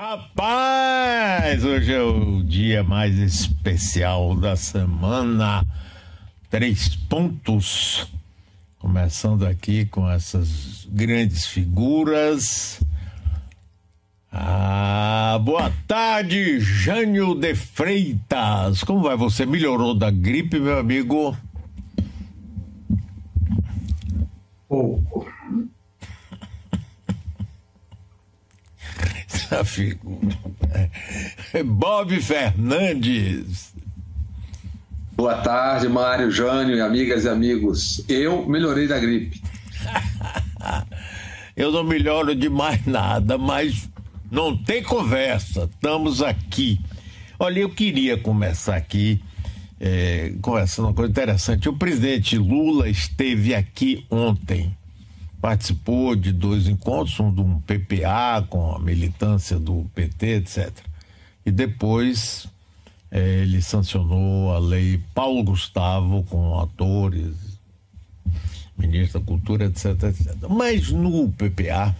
[0.00, 5.66] Rapaz, hoje é o dia mais especial da semana.
[6.48, 8.06] Três pontos.
[8.78, 12.80] Começando aqui com essas grandes figuras.
[14.30, 18.84] Ah, boa tarde, Jânio de Freitas.
[18.84, 19.44] Como vai você?
[19.44, 21.36] Melhorou da gripe, meu amigo?
[24.68, 25.27] Pouco.
[29.50, 30.36] Essa figura.
[31.64, 33.72] Bob Fernandes.
[35.16, 38.04] Boa tarde, Mário, Jânio, amigas e amigos.
[38.06, 39.40] Eu melhorei da gripe.
[41.56, 43.88] Eu não melhoro de mais nada, mas
[44.30, 46.78] não tem conversa, estamos aqui.
[47.36, 49.20] Olha, eu queria começar aqui
[49.80, 51.68] é, conversando uma coisa interessante.
[51.68, 54.76] O presidente Lula esteve aqui ontem,
[55.40, 60.72] participou de dois encontros, um de um PPA com a militância do PT, etc.
[61.46, 62.46] E depois
[63.10, 67.34] é, ele sancionou a lei Paulo Gustavo com atores,
[68.76, 70.34] ministro da Cultura, etc, etc.
[70.48, 71.94] Mas no PPA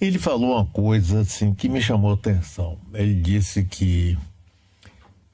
[0.00, 2.76] ele falou uma coisa assim que me chamou atenção.
[2.92, 4.18] Ele disse que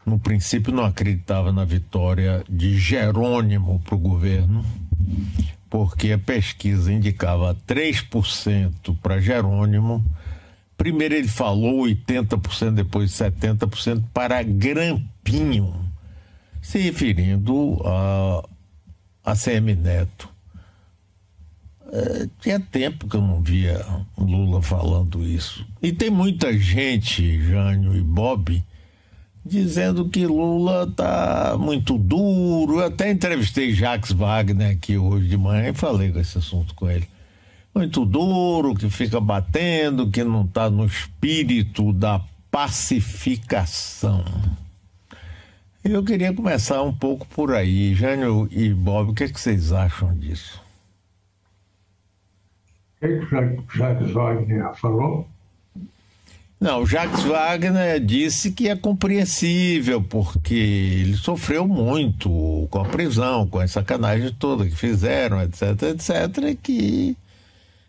[0.06, 4.64] no princípio não acreditava na vitória de Jerônimo para o governo,
[5.72, 10.04] porque a pesquisa indicava 3% para Jerônimo.
[10.76, 15.74] Primeiro ele falou 80%, depois 70% para Grampinho,
[16.60, 18.46] se referindo a,
[19.24, 20.28] a CM Neto.
[21.90, 23.82] É, tinha tempo que eu não via
[24.18, 25.66] Lula falando isso.
[25.80, 28.62] E tem muita gente, Jânio e Bob,
[29.44, 32.80] dizendo que Lula tá muito duro.
[32.80, 36.88] Eu até entrevistei Jacques Wagner aqui hoje de manhã e falei com esse assunto com
[36.90, 37.08] ele.
[37.74, 42.20] Muito duro, que fica batendo, que não está no espírito da
[42.50, 44.24] pacificação.
[45.82, 47.94] Eu queria começar um pouco por aí.
[47.94, 50.62] Jânio e Bob, o que, é que vocês acham disso?
[53.00, 53.20] que
[53.76, 55.28] Jacques Wagner falou?
[56.62, 63.58] Não, Jacques Wagner disse que é compreensível, porque ele sofreu muito com a prisão, com
[63.58, 67.16] a sacanagem toda que fizeram, etc, etc, e que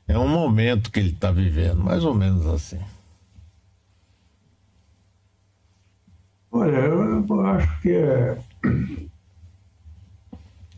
[0.07, 2.79] é um momento que ele está vivendo, mais ou menos assim.
[6.51, 8.39] Olha, eu acho que é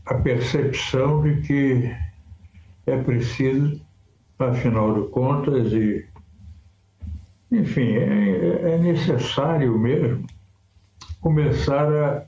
[0.05, 1.95] a percepção de que
[2.87, 3.79] é preciso
[4.37, 6.05] afinal de contas, e,
[7.55, 10.25] enfim, é, é necessário mesmo
[11.21, 12.25] começar a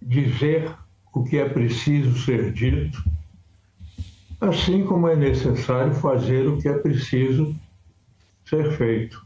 [0.00, 0.70] dizer
[1.14, 3.02] o que é preciso ser dito,
[4.40, 7.54] assim como é necessário fazer o que é preciso
[8.44, 9.24] ser feito.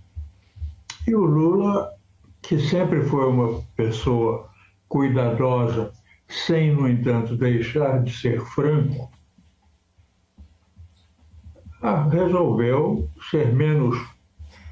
[1.06, 1.92] E o Lula,
[2.42, 4.48] que sempre foi uma pessoa
[4.88, 5.92] cuidadosa,
[6.28, 9.10] sem, no entanto, deixar de ser franco,
[11.82, 13.96] ah, resolveu ser menos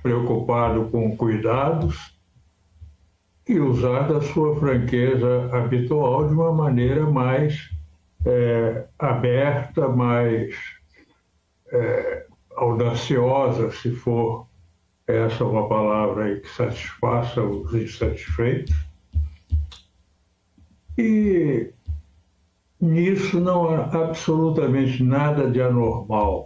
[0.03, 2.15] preocupado com cuidados
[3.49, 7.71] e usar da sua franqueza habitual de uma maneira mais
[8.27, 10.55] é, aberta, mais
[11.73, 12.27] é,
[12.57, 14.47] audaciosa, se for
[15.07, 18.77] essa uma palavra que satisfaça os insatisfeitos.
[20.99, 21.71] E
[22.79, 26.45] nisso não há absolutamente nada de anormal.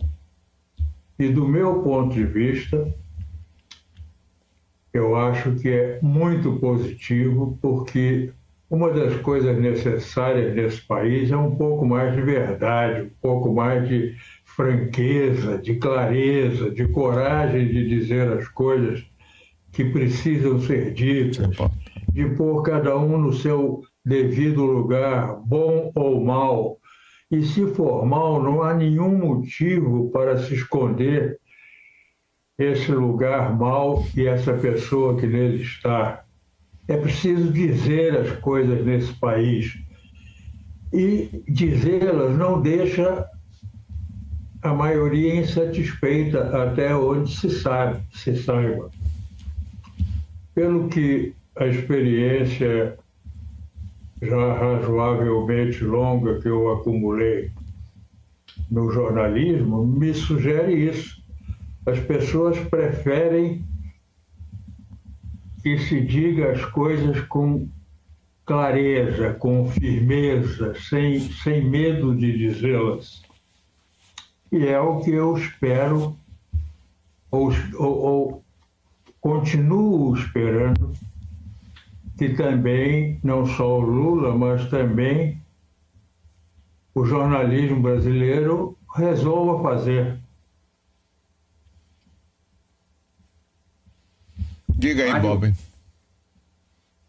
[1.19, 2.93] E do meu ponto de vista,
[4.93, 8.31] eu acho que é muito positivo, porque
[8.69, 13.89] uma das coisas necessárias nesse país é um pouco mais de verdade, um pouco mais
[13.89, 14.15] de
[14.45, 19.05] franqueza, de clareza, de coragem de dizer as coisas
[19.73, 21.57] que precisam ser ditas,
[22.13, 26.79] de pôr cada um no seu devido lugar, bom ou mal,
[27.31, 31.39] e se for mal, não há nenhum motivo para se esconder
[32.59, 36.25] esse lugar mal e essa pessoa que nele está.
[36.89, 39.79] É preciso dizer as coisas nesse país.
[40.93, 43.27] E dizê-las não deixa
[44.63, 48.91] a maioria insatisfeita até onde se sabe, se saiba.
[50.55, 52.97] Pelo que a experiência
[54.21, 57.51] já razoavelmente longa que eu acumulei
[58.71, 61.12] no jornalismo me sugere isso.
[61.87, 63.65] As pessoas preferem
[65.63, 67.69] que se diga as coisas com
[68.45, 73.23] clareza, com firmeza, sem, sem medo de dizê-las.
[74.51, 76.17] E é o que eu espero,
[77.31, 78.45] ou, ou, ou
[79.21, 80.93] continuo esperando
[82.19, 85.41] que também, não só o Lula, mas também
[86.95, 90.22] o jornalismo brasileiro resolva fazer.
[94.83, 95.55] Diga aí, Bob.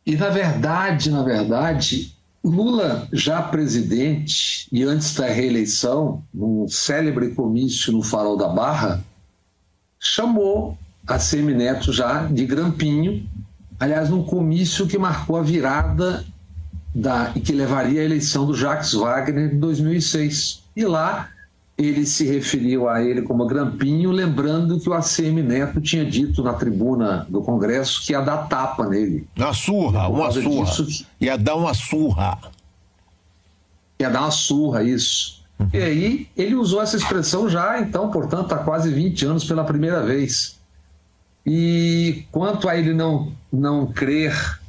[0.06, 7.92] E na verdade, na verdade, Lula, já presidente e antes da reeleição, num célebre comício
[7.92, 9.04] no Farol da Barra,
[10.00, 10.78] chamou
[11.08, 13.28] a Semineto já de Grampinho,
[13.80, 16.24] aliás, num comício que marcou a virada
[16.94, 20.62] da, e que levaria à eleição do Jacques Wagner em 2006.
[20.76, 21.30] E lá
[21.78, 26.54] ele se referiu a ele como Grampinho, lembrando que o ACM Neto tinha dito na
[26.54, 29.28] tribuna do Congresso que ia dar tapa nele.
[29.36, 30.66] Uma surra, uma surra.
[30.66, 32.38] Disso, ia dar uma surra.
[34.00, 35.44] Ia dar uma surra, isso.
[35.60, 35.70] Uhum.
[35.74, 40.04] E aí ele usou essa expressão já, então, portanto, há quase 20 anos pela primeira
[40.04, 40.60] vez.
[41.46, 44.60] E quanto a ele não, não crer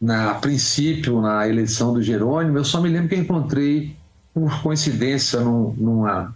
[0.00, 3.96] na princípio na eleição do Jerônimo, eu só me lembro que encontrei
[4.34, 6.34] por coincidência num, numa,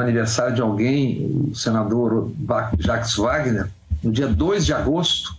[0.00, 2.32] aniversário de alguém, o senador
[2.78, 3.68] Jacques Wagner,
[4.02, 5.36] no dia 2 de agosto,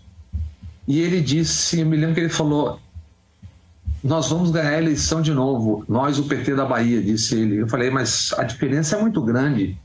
[0.87, 2.79] e ele disse, eu me lembro que ele falou,
[4.03, 7.57] nós vamos ganhar a eleição de novo, nós o PT da Bahia, disse ele.
[7.57, 9.77] Eu falei, mas a diferença é muito grande.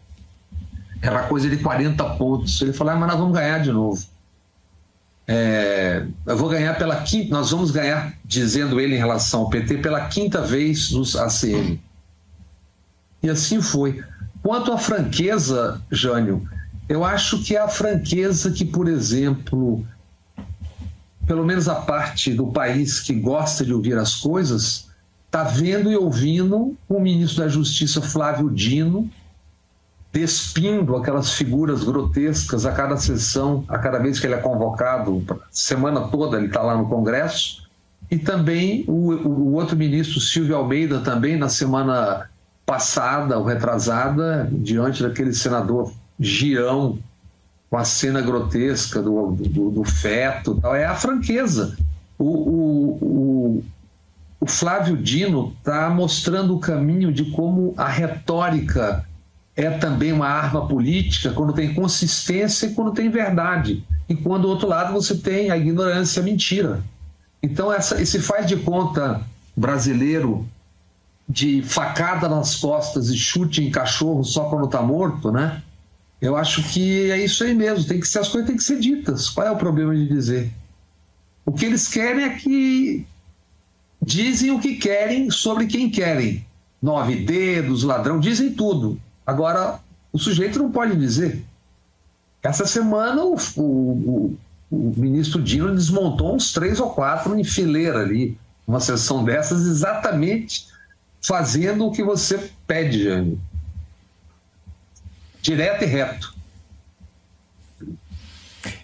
[1.02, 2.60] Era coisa de 40 pontos.
[2.62, 4.02] Ele falou, ah, mas nós vamos ganhar de novo.
[5.28, 9.78] É, eu vou ganhar pela quinta, nós vamos ganhar, dizendo ele em relação ao PT,
[9.78, 11.78] pela quinta vez nos ACM.
[13.22, 14.02] E assim foi.
[14.42, 16.48] Quanto à franqueza, Jânio,
[16.88, 19.84] eu acho que é a franqueza que, por exemplo,
[21.26, 24.88] pelo menos a parte do país que gosta de ouvir as coisas,
[25.26, 29.10] está vendo e ouvindo o ministro da Justiça, Flávio Dino,
[30.12, 36.08] despindo aquelas figuras grotescas a cada sessão, a cada vez que ele é convocado, semana
[36.08, 37.66] toda ele está lá no Congresso,
[38.10, 42.30] e também o, o, outro ministro, Silvio Almeida, também na semana
[42.66, 46.98] passada ou retrasada, diante daquele senador Girão,
[47.70, 50.74] com a cena grotesca do, do, do feto, tal.
[50.74, 51.76] é a franqueza.
[52.18, 53.64] O, o, o,
[54.40, 59.04] o Flávio Dino está mostrando o caminho de como a retórica
[59.54, 63.84] é também uma arma política quando tem consistência e quando tem verdade.
[64.08, 66.80] E quando do outro lado você tem a ignorância, a mentira.
[67.42, 69.22] Então, essa, esse faz de conta
[69.56, 70.46] brasileiro
[71.28, 75.62] de facada nas costas e chute em cachorro só quando está morto, né?
[76.20, 77.86] Eu acho que é isso aí mesmo.
[77.86, 79.28] Tem que ser, as coisas têm que ser ditas.
[79.28, 80.50] Qual é o problema de dizer?
[81.44, 83.06] O que eles querem é que
[84.00, 86.46] dizem o que querem sobre quem querem.
[86.80, 89.00] Nove dedos, ladrão, dizem tudo.
[89.26, 89.80] Agora,
[90.12, 91.44] o sujeito não pode dizer.
[92.42, 94.38] Essa semana, o, o,
[94.70, 100.68] o, ministro Dino desmontou uns três ou quatro em fileira ali, uma sessão dessas, exatamente
[101.26, 103.40] fazendo o que você pede, Jânio.
[105.42, 106.36] Direto e reto.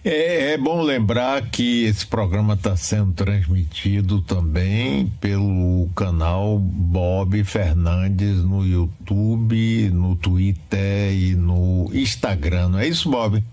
[0.03, 8.37] É, é, bom lembrar que esse programa está sendo transmitido também pelo canal Bob Fernandes
[8.43, 12.69] no YouTube, no Twitter e no Instagram.
[12.69, 13.43] Não é isso, Bob?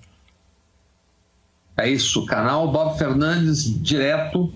[1.76, 4.52] É isso, canal Bob Fernandes direto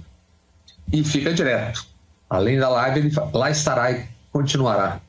[0.92, 1.86] e fica direto.
[2.28, 3.92] Além da live, ele lá estará
[4.34, 5.00] continuará.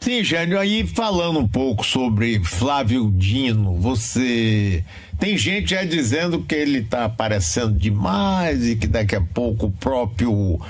[0.00, 4.84] Sim, Jânio, aí falando um pouco sobre Flávio Dino, você.
[5.18, 9.72] Tem gente já dizendo que ele está aparecendo demais e que daqui a pouco o
[9.72, 10.60] próprio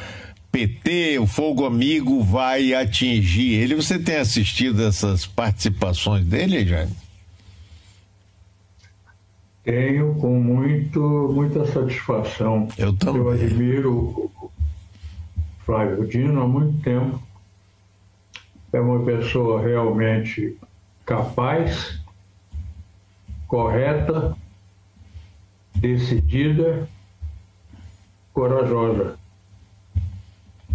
[0.53, 3.75] PT, o Fogo Amigo, vai atingir ele.
[3.75, 6.97] Você tem assistido essas participações dele, Jânio?
[9.63, 11.01] Tenho com muito,
[11.35, 12.69] muita satisfação.
[12.79, 13.21] Eu também.
[13.21, 14.31] Eu admiro
[15.69, 17.23] Flávio Dino há muito tempo
[18.73, 20.57] é uma pessoa realmente
[21.05, 22.01] capaz,
[23.47, 24.35] correta,
[25.75, 26.89] decidida,
[28.33, 29.19] corajosa.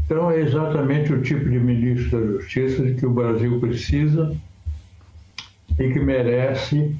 [0.05, 4.37] Então, é exatamente o tipo de ministro da Justiça que o Brasil precisa
[5.71, 6.95] e que merece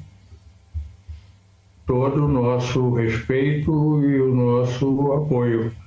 [1.86, 3.70] todo o nosso respeito
[4.02, 5.83] e o nosso apoio.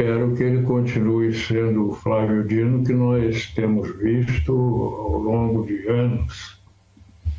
[0.00, 5.88] Espero que ele continue sendo o Flávio Dino que nós temos visto ao longo de
[5.88, 6.56] anos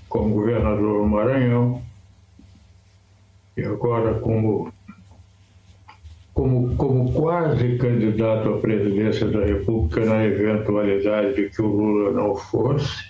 [0.09, 1.81] como governador do Maranhão
[3.55, 4.73] e agora como,
[6.33, 12.35] como, como quase candidato à presidência da República na eventualidade de que o Lula não
[12.35, 13.09] fosse.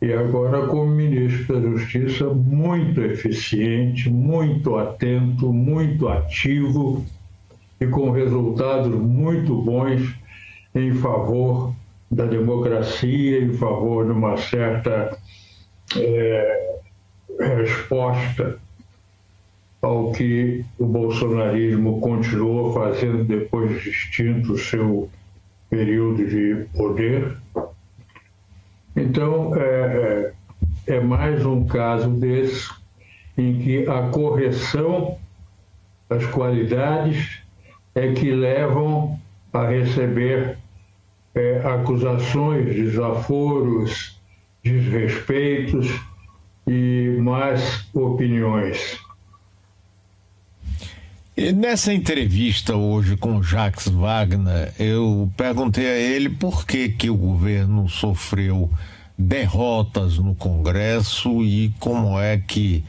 [0.00, 7.04] e agora como ministro da Justiça, muito eficiente, muito atento, muito ativo
[7.80, 10.14] e com resultados muito bons
[10.74, 11.74] em favor
[12.10, 15.18] da democracia, em favor de uma certa
[15.96, 16.78] é,
[17.38, 18.58] resposta
[19.82, 25.08] ao que o bolsonarismo continuou fazendo depois de extinto o seu
[25.68, 27.36] período de poder.
[28.96, 30.32] Então, é,
[30.86, 32.70] é, é mais um caso desse
[33.36, 35.18] em que a correção
[36.08, 37.42] das qualidades
[37.96, 39.18] é que levam
[39.52, 40.58] a receber
[41.34, 44.20] é, acusações, desaforos,
[44.62, 45.88] desrespeitos
[46.66, 48.98] e más opiniões.
[51.34, 57.16] E nessa entrevista hoje com Jacques Wagner, eu perguntei a ele por que, que o
[57.16, 58.70] governo sofreu
[59.18, 62.84] derrotas no Congresso e como é que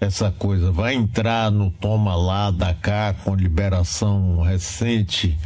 [0.00, 5.38] essa coisa vai entrar no toma lá da cá com liberação recente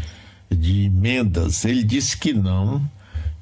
[0.48, 1.64] de emendas.
[1.64, 2.80] Ele disse que não,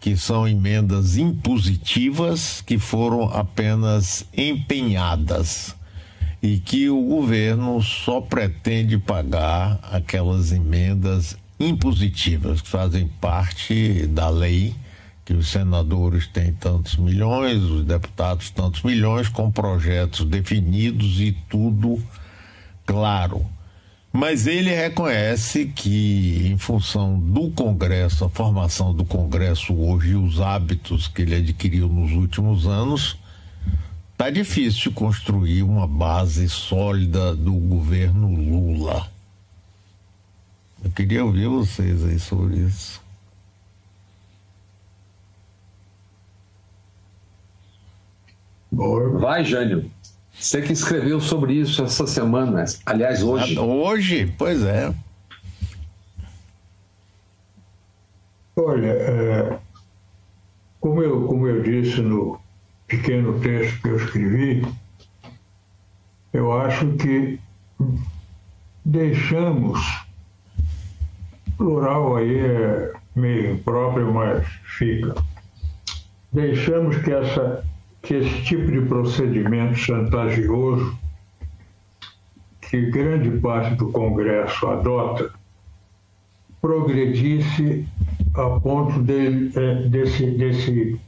[0.01, 5.77] que são emendas impositivas que foram apenas empenhadas
[6.43, 14.75] e que o governo só pretende pagar aquelas emendas impositivas que fazem parte da lei,
[15.25, 22.03] que os senadores têm tantos milhões, os deputados tantos milhões, com projetos definidos e tudo
[22.85, 23.45] claro.
[24.13, 30.41] Mas ele reconhece que, em função do Congresso, a formação do Congresso hoje e os
[30.41, 33.17] hábitos que ele adquiriu nos últimos anos,
[34.23, 39.11] Tá difícil construir uma base sólida do governo Lula.
[40.85, 43.02] Eu queria ouvir vocês aí sobre isso.
[48.73, 49.91] Vai, Jânio.
[50.33, 53.59] Você que escreveu sobre isso essa semana, aliás, hoje.
[53.59, 54.35] Hoje?
[54.39, 54.93] Pois é.
[58.57, 59.59] Olha, é,
[60.81, 62.41] como, eu, como eu disse no,
[62.93, 64.67] pequeno texto que eu escrevi,
[66.31, 67.41] eu acho que
[68.85, 69.81] deixamos,
[71.57, 75.15] plural aí é meio impróprio, mas fica,
[76.31, 77.65] deixamos que, essa,
[78.03, 80.97] que esse tipo de procedimento chantagioso
[82.61, 85.31] que grande parte do Congresso adota
[86.61, 87.87] progredisse
[88.35, 90.99] a ponto de, é, desse, desse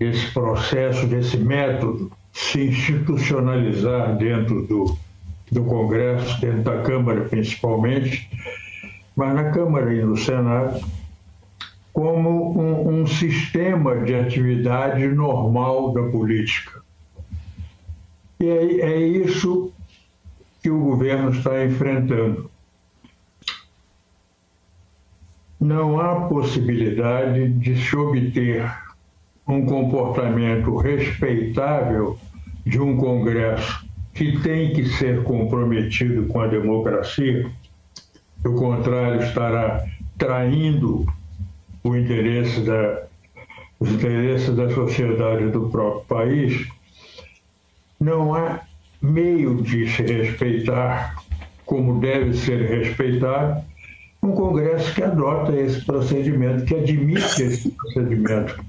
[0.00, 4.96] esse processo, desse método se institucionalizar dentro do,
[5.52, 8.28] do Congresso, dentro da Câmara principalmente,
[9.14, 10.80] mas na Câmara e no Senado,
[11.92, 16.80] como um, um sistema de atividade normal da política.
[18.38, 19.72] E é, é isso
[20.62, 22.50] que o governo está enfrentando.
[25.58, 28.72] Não há possibilidade de se obter
[29.46, 32.18] um comportamento respeitável
[32.64, 37.50] de um Congresso que tem que ser comprometido com a democracia,
[38.38, 39.84] do contrário, estará
[40.16, 41.06] traindo
[41.82, 43.02] o interesse da,
[43.78, 46.68] os interesses da sociedade do próprio país,
[47.98, 48.60] não há
[49.00, 51.16] meio de se respeitar
[51.64, 53.62] como deve ser respeitado
[54.22, 58.62] um Congresso que adota esse procedimento, que admite esse procedimento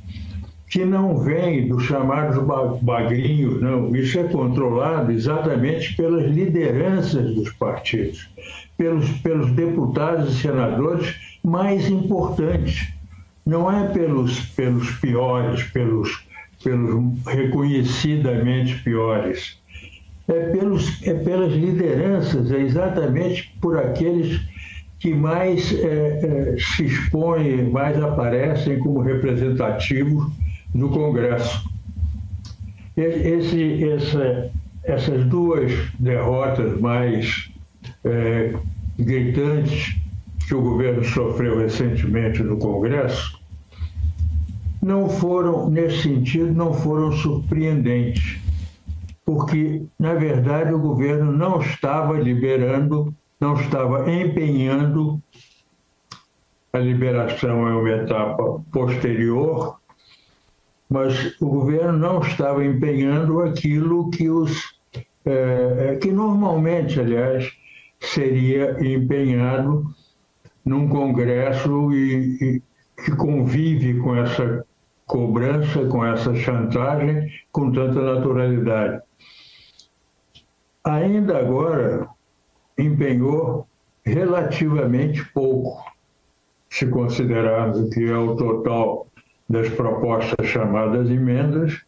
[0.69, 2.41] que não vem dos chamados
[2.81, 3.93] bagrinhos, não.
[3.93, 8.29] Isso é controlado exatamente pelas lideranças dos partidos,
[8.77, 11.13] pelos, pelos deputados e senadores
[11.43, 12.87] mais importantes.
[13.51, 16.25] Não é pelos, pelos piores, pelos,
[16.63, 19.59] pelos reconhecidamente piores.
[20.25, 24.39] É, pelos, é pelas lideranças, é exatamente por aqueles
[24.99, 30.31] que mais é, é, se expõem, mais aparecem como representativos
[30.73, 31.69] no Congresso.
[32.95, 34.49] Esse, essa,
[34.85, 37.51] essas duas derrotas mais
[38.05, 38.53] é,
[38.97, 39.97] gritantes
[40.47, 43.30] que o governo sofreu recentemente no Congresso
[44.81, 48.39] não foram, nesse sentido, não foram surpreendentes,
[49.25, 55.21] porque, na verdade, o governo não estava liberando, não estava empenhando
[56.73, 59.81] a liberação é uma etapa posterior
[60.91, 64.75] mas o governo não estava empenhando aquilo que os
[65.23, 67.49] é, que normalmente, aliás,
[67.97, 69.85] seria empenhado
[70.65, 72.61] num congresso e, e,
[73.05, 74.65] que convive com essa
[75.11, 79.03] cobrança, com essa chantagem, com tanta naturalidade.
[80.85, 82.07] Ainda agora,
[82.77, 83.67] empenhou
[84.05, 85.83] relativamente pouco,
[86.69, 89.05] se considerarmos o que é o total
[89.49, 91.81] das propostas chamadas emendas,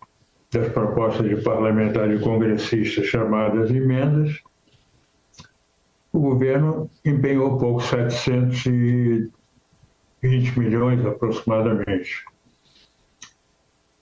[0.51, 4.37] das propostas de parlamentares e congressistas chamadas emendas,
[6.11, 9.31] o governo empenhou pouco, 720
[10.59, 12.32] milhões aproximadamente.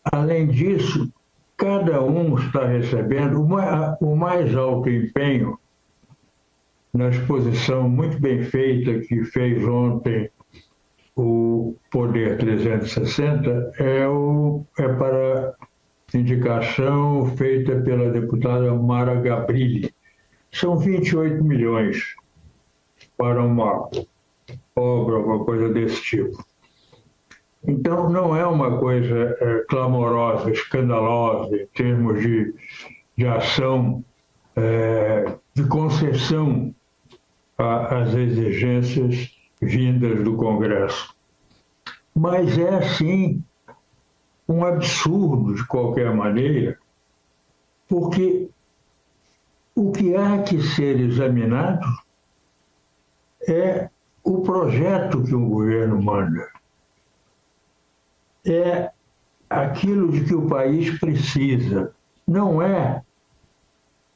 [0.03, 1.11] Além disso,
[1.57, 5.59] cada um está recebendo o mais alto empenho
[6.93, 10.29] na exposição muito bem feita que fez ontem
[11.15, 15.53] o Poder 360 é, o, é para
[16.13, 19.93] indicação feita pela deputada Mara Gabrilli.
[20.51, 22.15] São 28 milhões
[23.17, 23.89] para uma
[24.75, 26.43] obra, uma coisa desse tipo.
[27.63, 32.53] Então, não é uma coisa é, clamorosa, escandalosa, em termos de,
[33.15, 34.03] de ação,
[34.55, 36.73] é, de concessão
[37.57, 41.15] às exigências vindas do Congresso.
[42.15, 43.43] Mas é, sim,
[44.47, 46.77] um absurdo, de qualquer maneira,
[47.87, 48.49] porque
[49.75, 51.87] o que há que ser examinado
[53.47, 53.89] é
[54.23, 56.50] o projeto que o governo manda.
[58.45, 58.91] É
[59.49, 61.93] aquilo de que o país precisa.
[62.27, 63.03] Não é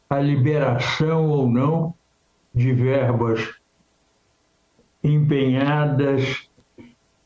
[0.09, 1.93] a liberação ou não
[2.53, 3.53] de verbas
[5.03, 6.49] empenhadas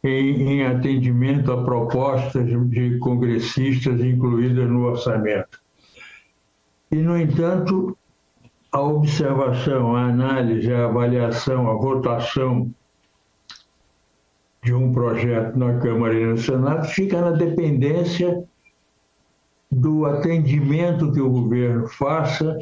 [0.04, 5.62] em, em atendimento a propostas de congressistas incluídas no orçamento.
[6.92, 7.98] E, no entanto,
[8.72, 12.74] a observação, a análise, a avaliação, a votação
[14.64, 18.44] de um projeto na Câmara e no Senado fica na dependência
[19.72, 22.58] do atendimento que o governo faça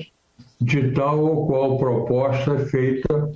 [0.60, 3.32] de tal ou qual proposta feita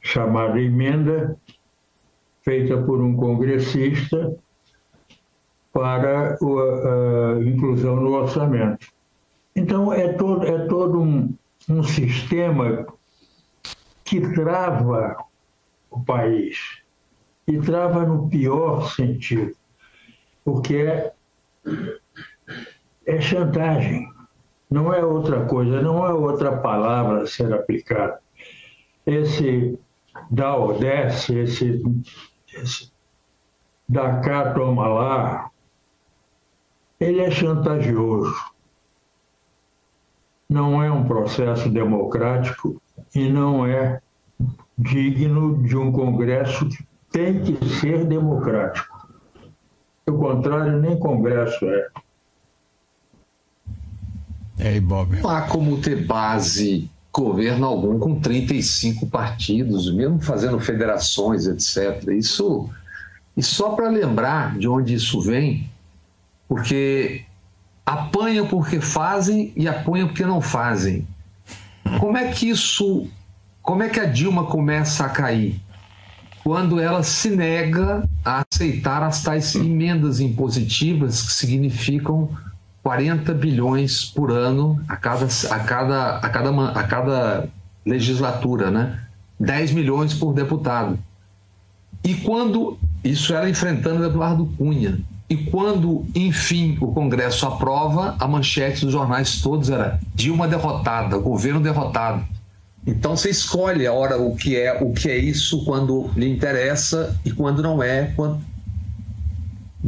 [0.00, 1.36] chamada emenda,
[2.42, 4.36] feita por um congressista
[5.72, 8.86] para a, inclusão no orçamento.
[9.56, 11.34] Então, é todo, é todo um,
[11.68, 12.86] um sistema
[14.04, 15.16] que trava
[15.90, 16.83] o país
[17.46, 19.54] e trava no pior sentido,
[20.44, 21.12] porque é,
[23.06, 24.08] é chantagem,
[24.70, 28.18] não é outra coisa, não é outra palavra a ser aplicada.
[29.06, 29.78] Esse
[30.30, 31.82] dá ou desce, esse,
[32.54, 32.92] esse
[33.88, 35.50] da cá, toma lá,
[36.98, 38.34] ele é chantagioso.
[40.48, 42.80] Não é um processo democrático
[43.14, 44.00] e não é
[44.78, 49.08] digno de um Congresso que tem que ser democrático.
[50.04, 51.86] Do contrário, nem Congresso é.
[54.58, 55.20] É, Bob.
[55.20, 62.08] Não há como ter base governo algum com 35 partidos, mesmo fazendo federações, etc.
[62.08, 62.68] Isso,
[63.36, 65.70] e só para lembrar de onde isso vem,
[66.48, 67.24] porque
[67.86, 71.06] apanham porque fazem e apanham porque não fazem.
[72.00, 73.06] Como é que isso,
[73.62, 75.63] como é que a Dilma começa a cair?
[76.44, 82.28] Quando ela se nega a aceitar as tais emendas impositivas que significam
[82.82, 87.48] 40 bilhões por ano a cada, a cada, a cada, a cada
[87.84, 89.00] legislatura, né?
[89.40, 90.98] 10 milhões por deputado.
[92.04, 94.98] E quando isso era enfrentando Eduardo Cunha,
[95.30, 101.60] e quando, enfim, o Congresso aprova, a manchete dos jornais todos era Dilma derrotada, governo
[101.60, 102.22] derrotado.
[102.86, 107.18] Então você escolhe a hora o que é o que é isso quando lhe interessa
[107.24, 108.42] e quando não é, quando,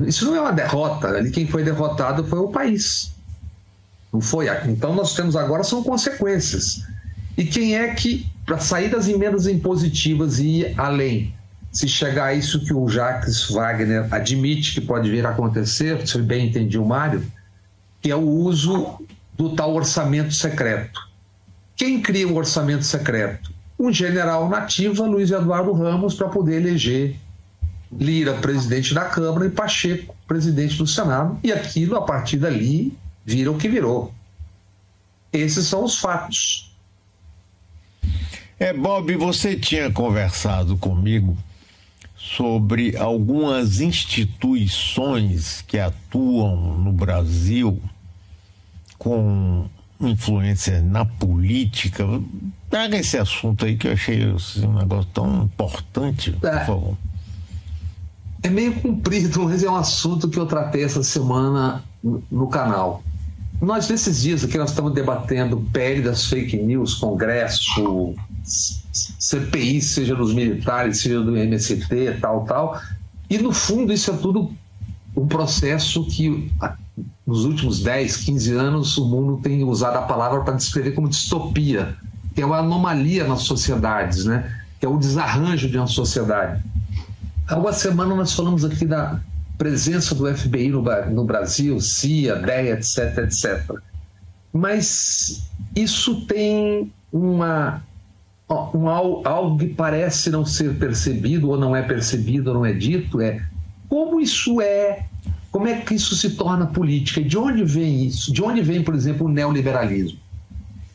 [0.06, 1.08] isso não é uma derrota.
[1.08, 3.12] Ali quem foi derrotado foi o país.
[4.12, 4.46] Não foi.
[4.66, 6.82] Então nós temos agora são consequências.
[7.36, 11.34] E quem é que, para sair das emendas impositivas e ir além,
[11.70, 16.18] se chegar a isso que o Jacques Wagner admite que pode vir a acontecer, se
[16.22, 17.22] bem entendi o Mário,
[18.00, 18.98] que é o uso
[19.36, 21.05] do tal orçamento secreto.
[21.76, 23.52] Quem cria um orçamento secreto?
[23.78, 27.16] Um general nativa, Luiz Eduardo Ramos, para poder eleger
[27.92, 33.52] Lira, presidente da Câmara, e Pacheco, presidente do Senado, e aquilo, a partir dali, vira
[33.52, 34.12] o que virou.
[35.32, 36.74] Esses são os fatos.
[38.58, 41.36] É, Bob, você tinha conversado comigo
[42.16, 47.80] sobre algumas instituições que atuam no Brasil
[48.98, 49.68] com
[50.00, 52.04] influência na política.
[52.68, 56.64] Traga esse assunto aí que eu achei assim, um negócio tão importante, por é.
[56.64, 56.96] favor.
[58.42, 61.82] É meio comprido, mas é um assunto que eu tratei essa semana
[62.30, 63.02] no canal.
[63.60, 68.14] Nós, nesses dias aqui, nós estamos debatendo pele das fake news, Congresso,
[69.18, 72.80] CPI, seja dos militares, seja do MST, tal, tal.
[73.30, 74.52] E, no fundo, isso é tudo
[75.16, 76.52] um processo que,
[77.26, 81.96] nos últimos 10, 15 anos, o mundo tem usado a palavra para descrever como distopia,
[82.34, 84.62] que é uma anomalia nas sociedades, né?
[84.78, 86.62] que é o desarranjo de uma sociedade.
[87.48, 89.20] Há uma semana nós falamos aqui da
[89.58, 93.72] presença do FBI no, no Brasil, CIA, DEA, etc, etc.
[94.52, 97.82] Mas isso tem uma,
[98.48, 103.20] um, algo que parece não ser percebido, ou não é percebido, ou não é dito,
[103.20, 103.42] é
[103.88, 105.06] como isso é,
[105.56, 107.22] como é que isso se torna política?
[107.22, 108.30] De onde vem isso?
[108.30, 110.18] De onde vem, por exemplo, o neoliberalismo?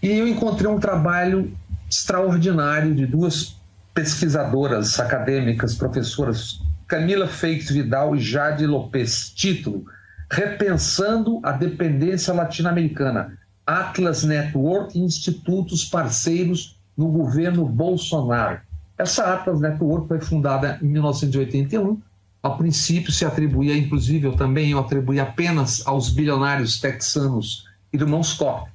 [0.04, 1.52] E eu encontrei um trabalho
[1.90, 3.56] extraordinário de duas
[3.92, 9.32] pesquisadoras acadêmicas, professoras Camila Feix Vidal e Jade Lopes.
[9.36, 9.84] Título:
[10.30, 13.36] Repensando a Dependência Latino-Americana.
[13.66, 18.60] Atlas Network e institutos parceiros no governo Bolsonaro.
[18.96, 22.00] Essa Atlas Network foi fundada em 1981.
[22.44, 28.70] A princípio se atribuía, inclusive eu também eu atribuí apenas aos bilionários texanos irmãos Koch.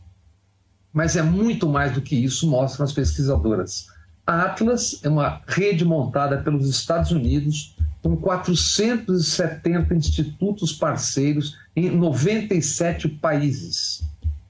[0.93, 3.89] Mas é muito mais do que isso, mostram as pesquisadoras.
[4.27, 13.09] A Atlas é uma rede montada pelos Estados Unidos com 470 institutos parceiros em 97
[13.09, 14.03] países.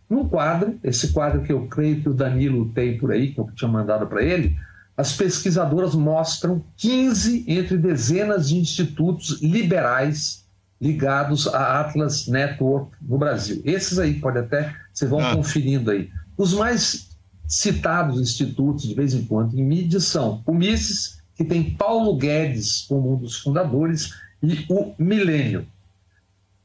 [0.09, 3.51] No quadro, esse quadro que eu creio que o Danilo tem por aí, que eu
[3.55, 4.57] tinha mandado para ele,
[4.97, 10.45] as pesquisadoras mostram 15 entre dezenas de institutos liberais
[10.81, 13.61] ligados à Atlas Network no Brasil.
[13.65, 15.35] Esses aí, pode até, vocês vão ah.
[15.35, 16.11] conferindo aí.
[16.37, 17.11] Os mais
[17.47, 22.87] citados institutos, de vez em quando, em mídia são o Mises, que tem Paulo Guedes
[22.89, 25.67] como um dos fundadores, e o Milênio.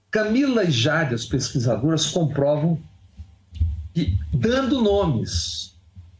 [0.09, 2.77] Camila e Jade, as pesquisadoras, comprovam
[3.93, 5.70] que, dando nomes,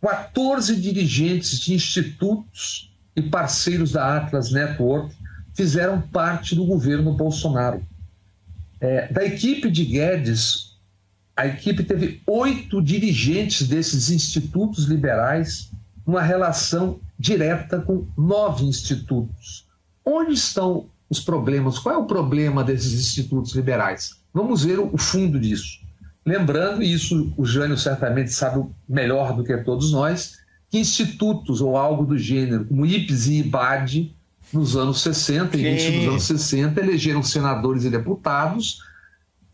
[0.01, 5.15] 14 dirigentes de institutos e parceiros da Atlas Network
[5.53, 7.85] fizeram parte do governo Bolsonaro.
[8.79, 10.71] É, da equipe de Guedes,
[11.35, 15.71] a equipe teve oito dirigentes desses institutos liberais,
[16.05, 19.67] uma relação direta com nove institutos.
[20.03, 21.77] Onde estão os problemas?
[21.77, 24.19] Qual é o problema desses institutos liberais?
[24.33, 25.80] Vamos ver o fundo disso.
[26.25, 31.75] Lembrando, e isso o Jânio certamente sabe melhor do que todos nós, que institutos ou
[31.75, 34.15] algo do gênero, como IPS e IBAD,
[34.53, 38.83] nos anos 60, início dos anos 60, elegeram senadores e deputados,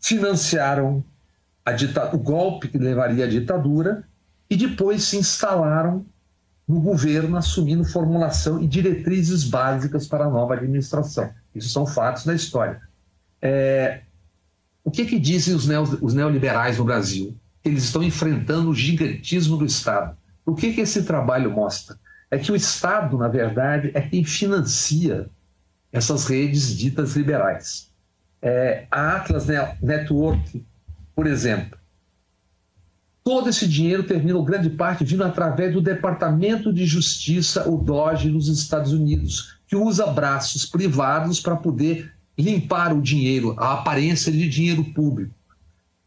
[0.00, 1.04] financiaram
[2.12, 4.04] o golpe que levaria à ditadura
[4.48, 6.04] e depois se instalaram
[6.66, 11.30] no governo assumindo formulação e diretrizes básicas para a nova administração.
[11.54, 12.80] Isso são fatos da história.
[13.40, 14.02] É,
[14.88, 17.36] o que, que dizem os, neo, os neoliberais no Brasil?
[17.62, 20.16] Eles estão enfrentando o gigantismo do Estado.
[20.46, 21.98] O que, que esse trabalho mostra?
[22.30, 25.28] É que o Estado, na verdade, é quem financia
[25.92, 27.90] essas redes ditas liberais.
[28.40, 29.46] É, a Atlas
[29.82, 30.64] Network,
[31.14, 31.76] por exemplo,
[33.22, 38.48] Todo esse dinheiro termina, grande parte, vindo através do Departamento de Justiça, o DOGE, nos
[38.48, 44.84] Estados Unidos, que usa braços privados para poder limpar o dinheiro, a aparência de dinheiro
[44.84, 45.34] público.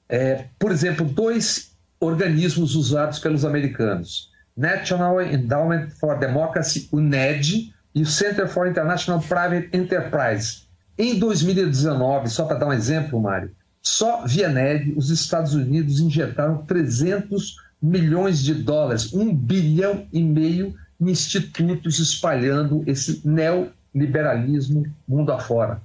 [0.07, 8.01] É, por exemplo, dois organismos usados pelos americanos, National Endowment for Democracy, o NED, e
[8.01, 10.63] o Center for International Private Enterprise.
[10.97, 16.63] Em 2019, só para dar um exemplo, Mário, só via NED, os Estados Unidos injetaram
[16.65, 25.81] 300 milhões de dólares, um bilhão e meio em institutos espalhando esse neoliberalismo mundo afora.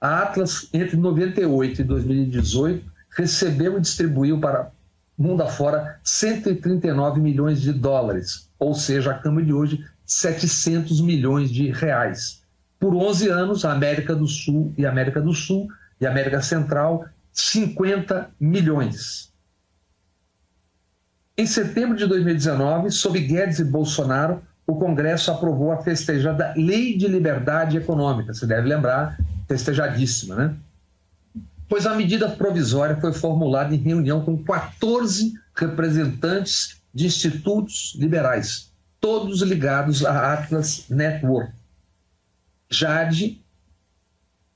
[0.00, 4.70] A Atlas, entre 98 e 2018, recebeu e distribuiu para
[5.16, 11.70] mundo afora 139 milhões de dólares, ou seja, a câmbio de hoje, 700 milhões de
[11.70, 12.42] reais.
[12.78, 15.68] Por 11 anos, a América do Sul e América do Sul
[16.00, 19.30] e América Central 50 milhões.
[21.36, 27.06] Em setembro de 2019, sob Guedes e Bolsonaro, o Congresso aprovou a festejada Lei de
[27.06, 28.32] Liberdade Econômica.
[28.32, 29.18] Você deve lembrar,
[29.50, 30.56] festejadíssima, né?
[31.68, 39.42] Pois a medida provisória foi formulada em reunião com 14 representantes de institutos liberais, todos
[39.42, 41.52] ligados à Atlas Network.
[42.70, 43.40] Jade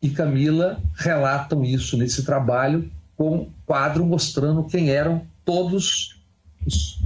[0.01, 6.21] e Camila relatam isso nesse trabalho com um quadro mostrando quem eram todos
[6.65, 7.01] os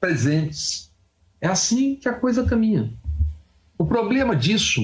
[0.00, 0.88] presentes.
[1.40, 2.92] É assim que a coisa caminha.
[3.76, 4.80] O problema disso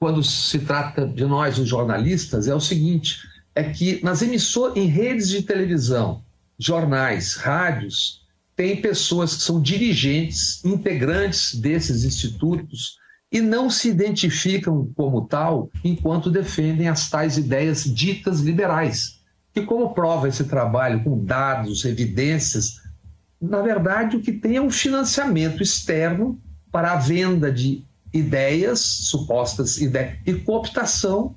[0.00, 3.18] quando se trata de nós, os jornalistas, é o seguinte:
[3.54, 6.24] é que nas emissoras, em redes de televisão,
[6.58, 12.98] jornais, rádios, tem pessoas que são dirigentes, integrantes desses institutos
[13.30, 19.20] e não se identificam como tal enquanto defendem as tais ideias ditas liberais.
[19.54, 22.80] E como prova esse trabalho com dados, evidências,
[23.40, 26.40] na verdade o que tem é um financiamento externo
[26.72, 31.36] para a venda de ideias, supostas ideias, e cooptação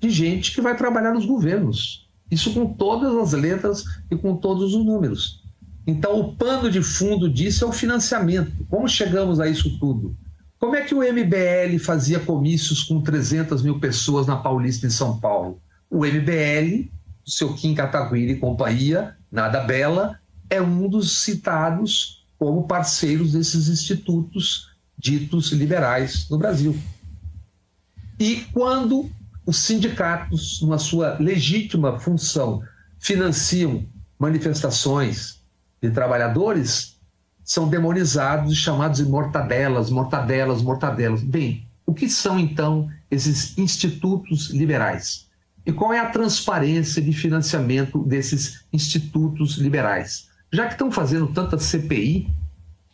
[0.00, 2.08] de gente que vai trabalhar nos governos.
[2.30, 5.44] Isso com todas as letras e com todos os números.
[5.86, 8.66] Então, o pano de fundo disso é o financiamento.
[8.68, 10.16] Como chegamos a isso tudo?
[10.58, 15.20] Como é que o MBL fazia comícios com 300 mil pessoas na Paulista, em São
[15.20, 15.60] Paulo?
[15.88, 16.90] O MBL,
[17.24, 20.18] o seu Kim Kataguiri e companhia, Nada Bela,
[20.50, 26.76] é um dos citados como parceiros desses institutos ditos liberais no Brasil.
[28.18, 29.10] E quando
[29.44, 32.62] os sindicatos, na sua legítima função,
[32.98, 33.86] financiam
[34.18, 35.40] manifestações
[35.80, 36.96] de trabalhadores,
[37.44, 41.22] são demonizados e chamados de mortadelas, mortadelas, mortadelas.
[41.22, 45.26] Bem, o que são então esses institutos liberais?
[45.64, 50.28] E qual é a transparência de financiamento desses institutos liberais?
[50.52, 52.28] Já que estão fazendo tanta CPI,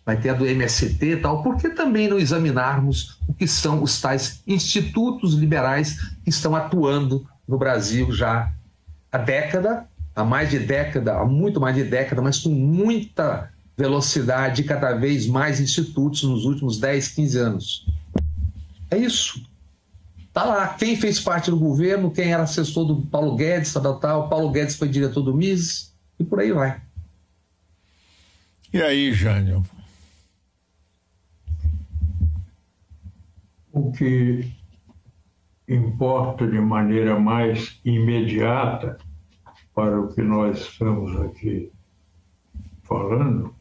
[0.05, 3.83] vai ter a do MST e tal, por que também não examinarmos o que são
[3.83, 8.53] os tais institutos liberais que estão atuando no Brasil já
[9.11, 14.65] há década, há mais de década, há muito mais de década, mas com muita velocidade,
[14.65, 17.87] cada vez mais institutos nos últimos 10, 15 anos.
[18.91, 19.43] É isso.
[20.29, 24.29] Está lá, quem fez parte do governo, quem era assessor do Paulo Guedes, tal, tal,
[24.29, 26.81] Paulo Guedes foi diretor do MIS, e por aí vai.
[28.73, 29.63] E aí, Jânio?
[33.73, 34.53] O que
[35.67, 38.99] importa de maneira mais imediata
[39.75, 41.73] para o que nós estamos aqui
[42.83, 43.55] falando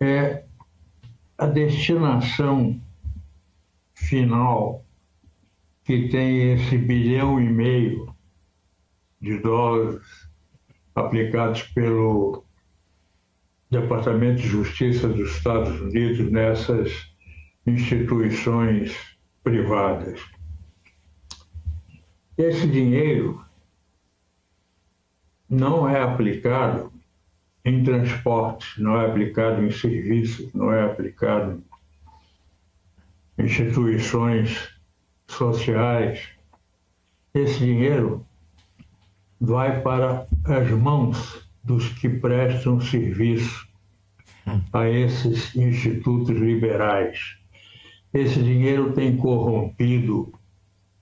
[0.00, 0.44] é
[1.36, 2.80] a destinação
[3.94, 4.82] final
[5.84, 8.14] que tem esse bilhão e meio
[9.20, 10.00] de dólares
[10.94, 12.42] aplicados pelo
[13.70, 17.07] Departamento de Justiça dos Estados Unidos nessas
[17.68, 18.96] instituições
[19.44, 20.20] privadas.
[22.36, 23.44] Esse dinheiro
[25.48, 26.92] não é aplicado
[27.64, 31.62] em transportes, não é aplicado em serviços, não é aplicado
[33.38, 34.68] em instituições
[35.26, 36.28] sociais.
[37.34, 38.24] Esse dinheiro
[39.40, 43.68] vai para as mãos dos que prestam serviço
[44.72, 47.36] a esses institutos liberais.
[48.12, 50.32] Esse dinheiro tem corrompido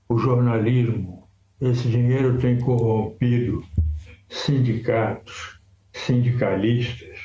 [0.08, 1.28] o jornalismo,
[1.60, 3.64] esse dinheiro tem corrompido
[4.28, 5.60] sindicatos,
[5.92, 7.18] sindicalistas,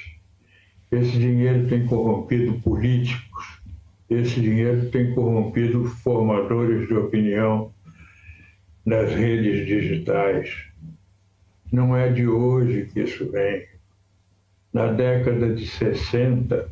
[0.91, 3.61] esse dinheiro tem corrompido políticos,
[4.07, 7.73] esse dinheiro tem corrompido formadores de opinião
[8.85, 10.67] nas redes digitais.
[11.71, 13.67] Não é de hoje que isso vem.
[14.71, 16.69] Na década de 60,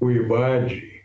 [0.00, 0.99] o IBAD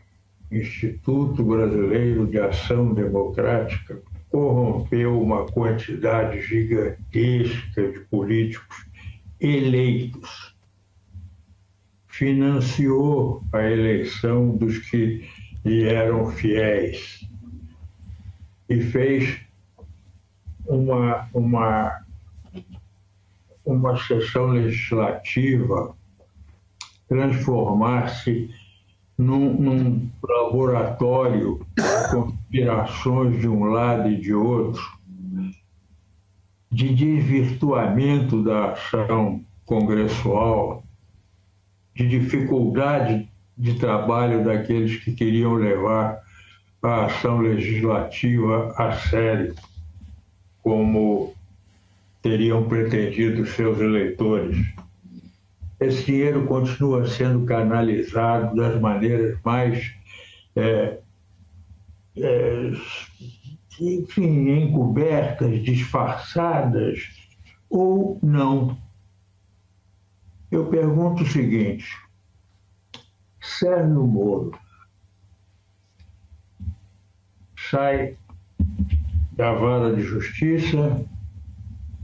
[0.52, 8.86] Instituto Brasileiro de Ação Democrática corrompeu uma quantidade gigantesca de políticos
[9.40, 10.56] eleitos,
[12.08, 15.28] financiou a eleição dos que
[15.64, 17.28] lhe eram fiéis.
[18.70, 19.40] E fez
[20.66, 22.06] uma, uma,
[23.66, 25.96] uma sessão legislativa
[27.08, 28.50] transformar-se
[29.18, 34.84] num, num laboratório de conspirações de um lado e de outro,
[36.72, 40.84] de desvirtuamento da ação congressual,
[41.96, 46.22] de dificuldade de trabalho daqueles que queriam levar
[46.84, 49.56] a ação legislativa a sério,
[50.62, 51.34] como
[52.22, 54.58] teriam pretendido seus eleitores
[55.80, 59.94] esse dinheiro continua sendo canalizado das maneiras mais,
[60.56, 61.00] é,
[62.18, 62.72] é,
[63.80, 67.00] enfim, encobertas, disfarçadas
[67.70, 68.78] ou não.
[70.50, 71.86] Eu pergunto o seguinte:
[73.42, 74.58] Sérgio Moro
[77.70, 78.18] sai
[79.34, 81.06] da vara de justiça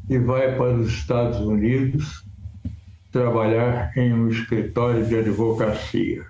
[0.09, 2.25] e vai para os Estados Unidos
[3.11, 6.25] trabalhar em um escritório de advocacia.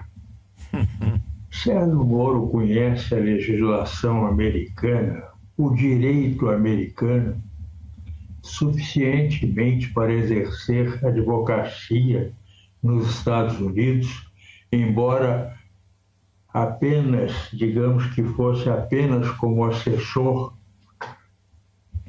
[1.52, 5.24] Sérgio Moro conhece a legislação americana,
[5.58, 7.42] o direito americano,
[8.42, 12.32] suficientemente para exercer advocacia
[12.82, 14.32] nos Estados Unidos,
[14.72, 15.56] embora
[16.54, 20.54] apenas, digamos que fosse apenas como assessor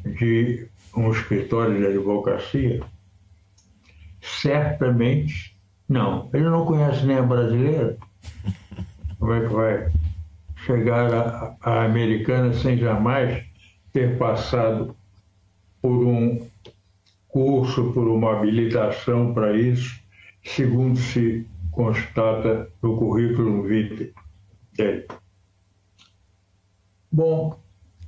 [0.05, 2.83] de um escritório de advocacia?
[4.23, 5.55] Certamente
[5.89, 6.31] não.
[6.33, 7.99] Ele não conhece nem a brasileira.
[9.19, 9.93] Como é que vai
[10.65, 13.45] chegar a americana sem jamais
[13.93, 14.97] ter passado
[15.81, 16.47] por um
[17.29, 20.01] curso, por uma habilitação para isso,
[20.45, 24.13] segundo se constata no currículo vitae
[24.77, 25.07] dele.
[27.11, 27.59] Bom,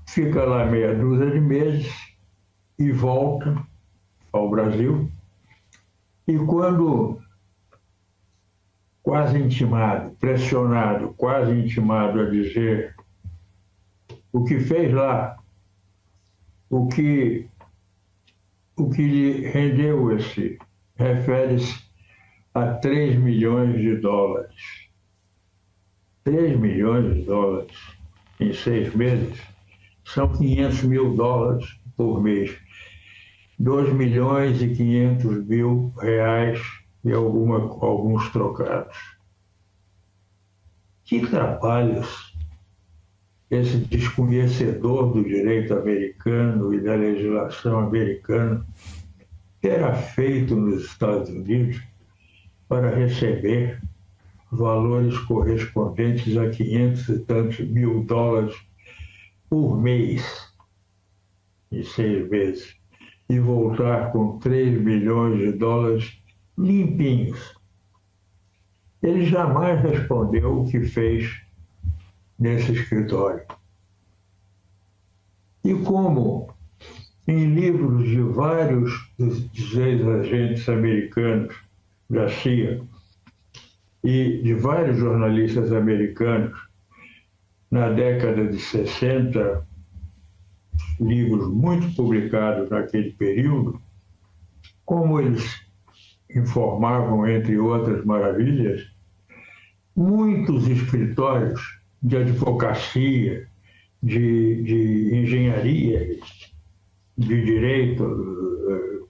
[0.09, 1.93] fica lá meia dúzia de meses
[2.79, 3.67] e volta
[4.33, 5.11] ao Brasil.
[6.27, 7.21] E quando
[9.03, 12.97] quase intimado, pressionado, quase intimado a dizer
[14.33, 15.37] o que fez lá,
[16.71, 17.47] o que,
[18.77, 20.59] o que lhe rendeu esse,
[20.97, 21.85] refere-se
[22.55, 24.89] a 3 milhões de dólares.
[26.25, 27.77] 3 milhões de dólares
[28.41, 29.39] em seis meses
[30.05, 32.57] são 500 mil dólares por mês.
[33.65, 36.61] 2 milhões e 500 mil reais
[37.03, 38.95] e alguma, alguns trocados.
[41.03, 42.37] Que trabalhos
[43.51, 48.67] esse desconhecedor do direito americano e da legislação americana
[49.63, 51.83] terá feito nos Estados Unidos
[52.69, 53.81] para receber
[54.53, 58.55] valores correspondentes a 500 e tantos mil dólares
[59.49, 60.53] por mês,
[61.73, 62.84] em seis meses,
[63.29, 66.23] e voltar com 3 milhões de dólares
[66.57, 67.55] limpinhos.
[69.03, 71.31] Ele jamais respondeu o que fez
[72.39, 73.45] nesse escritório.
[75.65, 76.55] E como
[77.27, 81.55] em livros de vários dos ex-agentes americanos
[82.09, 82.83] da CIA
[84.03, 86.59] e de vários jornalistas americanos
[87.71, 89.67] na década de 60,
[91.01, 93.81] livros muito publicados naquele período,
[94.85, 95.65] como eles
[96.35, 98.83] informavam, entre outras maravilhas,
[99.95, 101.61] muitos escritórios
[102.03, 103.49] de advocacia,
[104.03, 106.19] de, de engenharia,
[107.17, 109.09] de direito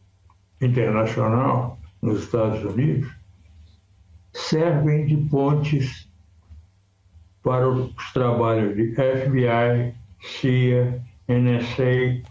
[0.61, 3.11] eh, internacional nos Estados Unidos,
[4.33, 6.09] servem de pontes
[7.43, 12.23] para os trabalhos de FBI, CIA, NSA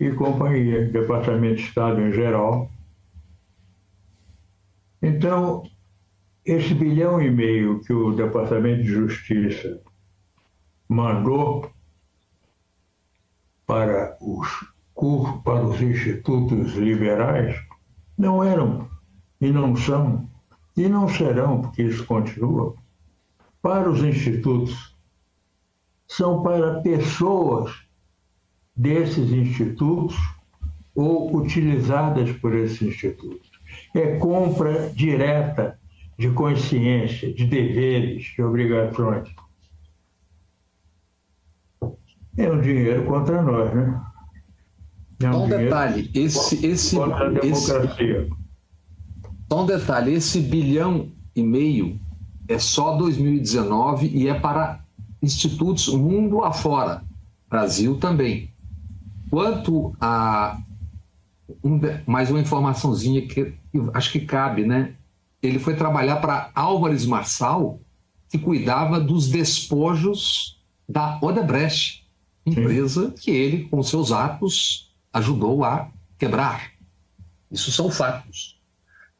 [0.00, 2.70] e companhia, Departamento de Estado em geral,
[5.06, 5.68] então,
[6.46, 9.82] esse bilhão e meio que o Departamento de Justiça
[10.88, 11.70] mandou
[13.66, 14.48] para os,
[15.44, 17.54] para os institutos liberais
[18.16, 18.88] não eram
[19.38, 20.26] e não são
[20.74, 22.74] e não serão, porque isso continua,
[23.60, 24.96] para os institutos.
[26.08, 27.73] São para pessoas
[28.76, 30.16] desses institutos
[30.94, 33.54] ou utilizadas por esses institutos
[33.94, 35.78] é compra direta
[36.18, 39.28] de consciência, de deveres, de obrigações.
[42.36, 44.00] É um dinheiro contra nós, né?
[45.22, 48.20] É um, Só um detalhe, esse, esse, contra a democracia.
[48.20, 48.30] Esse,
[49.48, 52.00] só um detalhe, esse bilhão e meio
[52.48, 54.84] é só 2019 e é para
[55.22, 57.02] institutos mundo afora,
[57.48, 58.53] Brasil também.
[59.34, 60.62] Quanto a
[61.64, 63.52] um, mais uma informaçãozinha que
[63.92, 64.94] acho que cabe, né?
[65.42, 67.80] Ele foi trabalhar para Álvares Marçal,
[68.28, 72.06] que cuidava dos despojos da Odebrecht,
[72.46, 73.14] empresa Sim.
[73.22, 76.70] que ele, com seus atos, ajudou a quebrar.
[77.50, 78.60] Isso são fatos.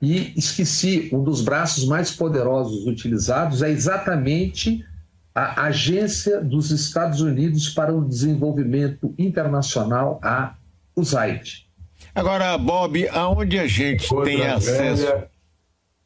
[0.00, 4.86] E esqueci, um dos braços mais poderosos utilizados é exatamente
[5.34, 10.54] a Agência dos Estados Unidos para o Desenvolvimento Internacional, a
[10.94, 11.66] USAID.
[12.14, 15.06] Agora, Bob, aonde a gente outra tem acesso?
[15.06, 15.30] Velha,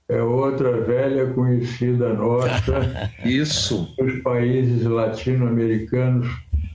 [0.09, 3.13] é outra velha conhecida nossa.
[3.23, 3.95] Isso.
[4.01, 6.27] Os países latino-americanos,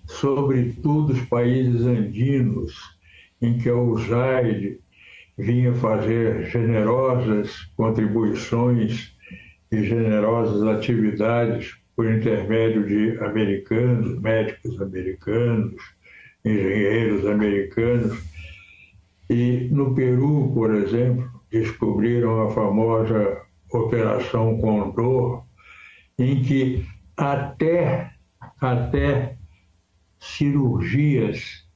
[0.06, 2.76] sobretudo os países andinos,
[3.41, 4.80] em que a USAID
[5.36, 9.12] vinha fazer generosas contribuições
[9.72, 15.76] e generosas atividades por intermédio de americanos, médicos americanos,
[16.44, 18.18] engenheiros americanos.
[19.30, 23.41] E no Peru, por exemplo, descobriram a famosa
[23.72, 25.44] Operação Condor,
[26.20, 26.86] em que
[27.18, 28.14] até,
[28.60, 29.38] até
[30.20, 31.68] cirurgias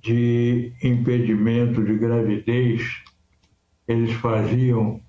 [0.00, 3.02] de impedimento de gravidez
[3.86, 5.00] eles faziam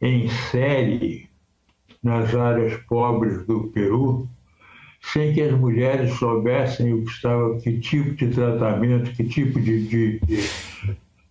[0.00, 1.28] em série
[2.04, 4.28] nas áreas pobres do Peru,
[5.12, 9.88] sem que as mulheres soubessem o que estava, que tipo de tratamento, que tipo de,
[9.88, 10.48] de, de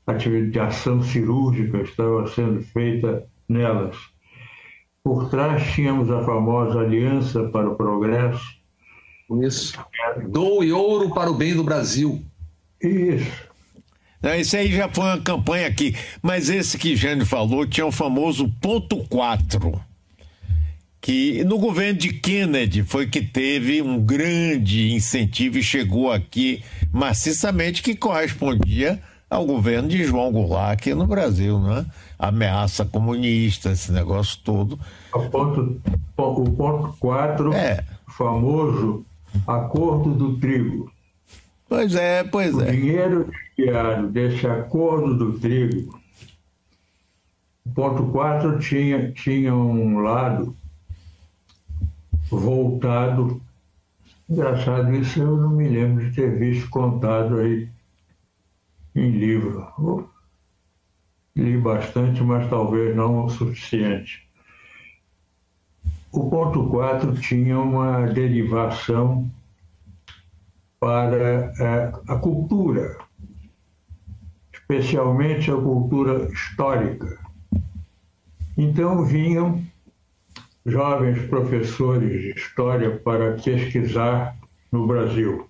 [0.08, 3.96] atividade de ação cirúrgica estava sendo feita nelas.
[5.04, 8.46] Por trás tínhamos a famosa Aliança para o Progresso.
[9.42, 9.78] Isso.
[10.30, 12.22] Doe ouro para o bem do Brasil.
[12.82, 13.54] Isso.
[14.22, 15.96] Não, isso aí já foi uma campanha aqui.
[16.22, 19.93] Mas esse que Jânio falou tinha o famoso ponto 4
[21.04, 27.84] que no governo de Kennedy foi que teve um grande incentivo e chegou aqui maciçamente
[27.84, 31.86] que correspondia ao governo de João Goulart aqui no Brasil, né?
[32.18, 34.80] Ameaça comunista, esse negócio todo.
[35.14, 35.82] O ponto,
[36.16, 37.84] o ponto 4, é.
[38.08, 39.06] famoso
[39.46, 40.90] acordo do trigo.
[41.68, 42.70] Pois é, pois o é.
[42.70, 46.00] O dinheiro desviado desse acordo do trigo,
[47.66, 50.56] o ponto 4 tinha, tinha um lado
[52.38, 53.42] voltado.
[54.30, 57.70] Engraçado, isso eu não me lembro de ter visto contado aí
[58.96, 60.10] em livro.
[61.36, 64.28] Li bastante, mas talvez não o suficiente.
[66.12, 69.32] O ponto 4 tinha uma derivação
[70.80, 72.98] para é, a cultura,
[74.54, 77.18] especialmente a cultura histórica.
[78.56, 79.64] Então vinham
[80.66, 84.38] jovens professores de história para pesquisar
[84.72, 85.50] no Brasil.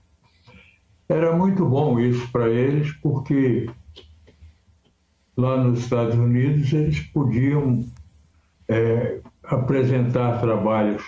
[1.07, 3.69] Era muito bom isso para eles, porque
[5.37, 7.85] lá nos Estados Unidos eles podiam
[8.67, 11.03] é, apresentar trabalhos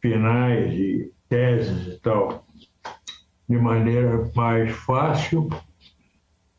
[0.00, 2.44] finais e teses e tal
[3.48, 5.48] de maneira mais fácil,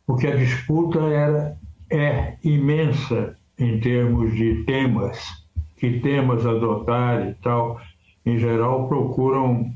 [0.06, 1.58] porque a disputa era
[1.90, 5.43] é imensa em termos de temas
[5.84, 7.78] que temas adotar e tal,
[8.26, 9.70] em geral procuram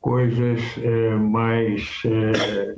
[0.00, 2.74] coisas é, mais é,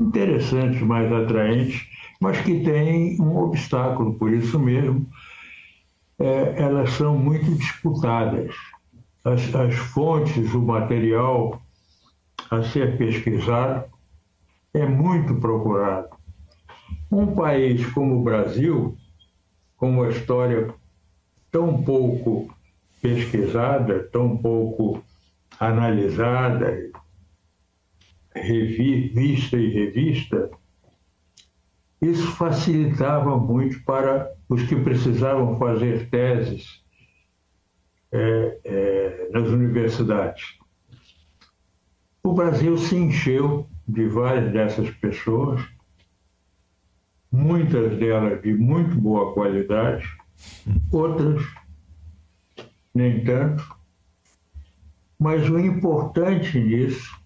[0.00, 1.86] interessantes, mais atraentes,
[2.22, 5.06] mas que têm um obstáculo, por isso mesmo,
[6.18, 8.54] é, elas são muito disputadas.
[9.22, 11.60] As, as fontes, o material
[12.50, 13.84] a ser pesquisado
[14.72, 16.16] é muito procurado.
[17.12, 18.96] Um país como o Brasil,
[19.76, 20.74] com uma história
[21.50, 22.54] tão pouco
[23.00, 25.02] pesquisada, tão pouco
[25.58, 26.90] analisada,
[28.34, 30.50] revista e revista,
[32.00, 36.82] isso facilitava muito para os que precisavam fazer teses
[38.12, 40.58] é, é, nas universidades.
[42.22, 45.60] O Brasil se encheu de várias dessas pessoas,
[47.32, 50.06] muitas delas de muito boa qualidade,
[50.90, 51.44] outras
[52.94, 53.64] nem tanto.
[55.18, 57.16] Mas o importante nisso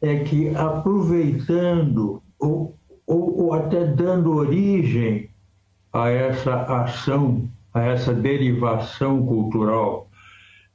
[0.00, 2.76] é que, aproveitando ou,
[3.06, 5.30] ou, ou até dando origem
[5.92, 10.08] a essa ação, a essa derivação cultural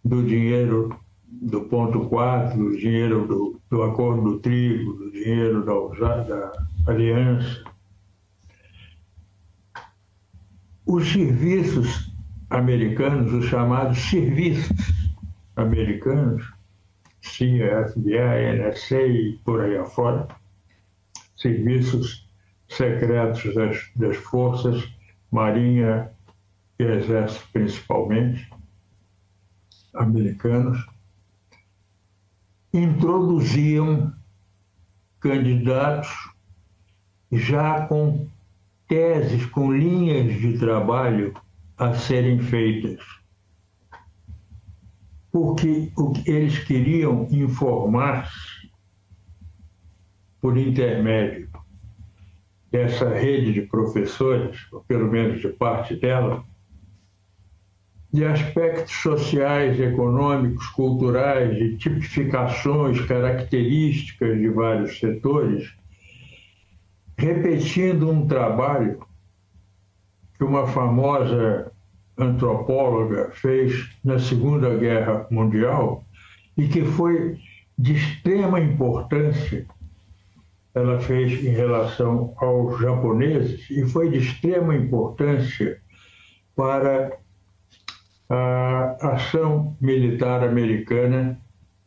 [0.04, 0.98] do dinheiro
[1.42, 6.52] do ponto 4, do dinheiro do, do acordo do trigo, do dinheiro da, da
[6.88, 7.64] aliança,
[10.90, 12.12] os serviços
[12.50, 14.76] americanos, os chamados serviços
[15.56, 16.52] americanos,
[17.22, 20.28] CIA, FBI, NSA e por aí afora,
[21.38, 22.28] serviços
[22.68, 24.84] secretos das, das forças,
[25.30, 26.10] Marinha
[26.80, 28.50] e Exército principalmente,
[29.94, 30.84] americanos,
[32.74, 34.12] introduziam
[35.20, 36.10] candidatos
[37.32, 38.28] já com
[38.90, 41.34] teses com linhas de trabalho
[41.78, 43.00] a serem feitas.
[45.32, 48.68] Porque o que eles queriam informar-se
[50.42, 51.48] por intermédio
[52.72, 56.44] dessa rede de professores, ou pelo menos de parte dela,
[58.12, 65.76] de aspectos sociais, econômicos, culturais, de tipificações, características de vários setores,
[67.20, 69.06] repetindo um trabalho
[70.38, 71.70] que uma famosa
[72.18, 76.06] antropóloga fez na Segunda Guerra Mundial
[76.56, 77.38] e que foi
[77.78, 79.68] de extrema importância.
[80.74, 85.82] Ela fez em relação aos japoneses e foi de extrema importância
[86.56, 87.18] para
[88.30, 91.38] a ação militar americana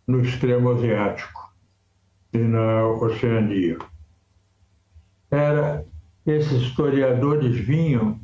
[0.07, 1.55] no extremo asiático
[2.35, 3.79] e na Oceania.
[5.33, 5.85] Era,
[6.27, 8.21] esses historiadores vinham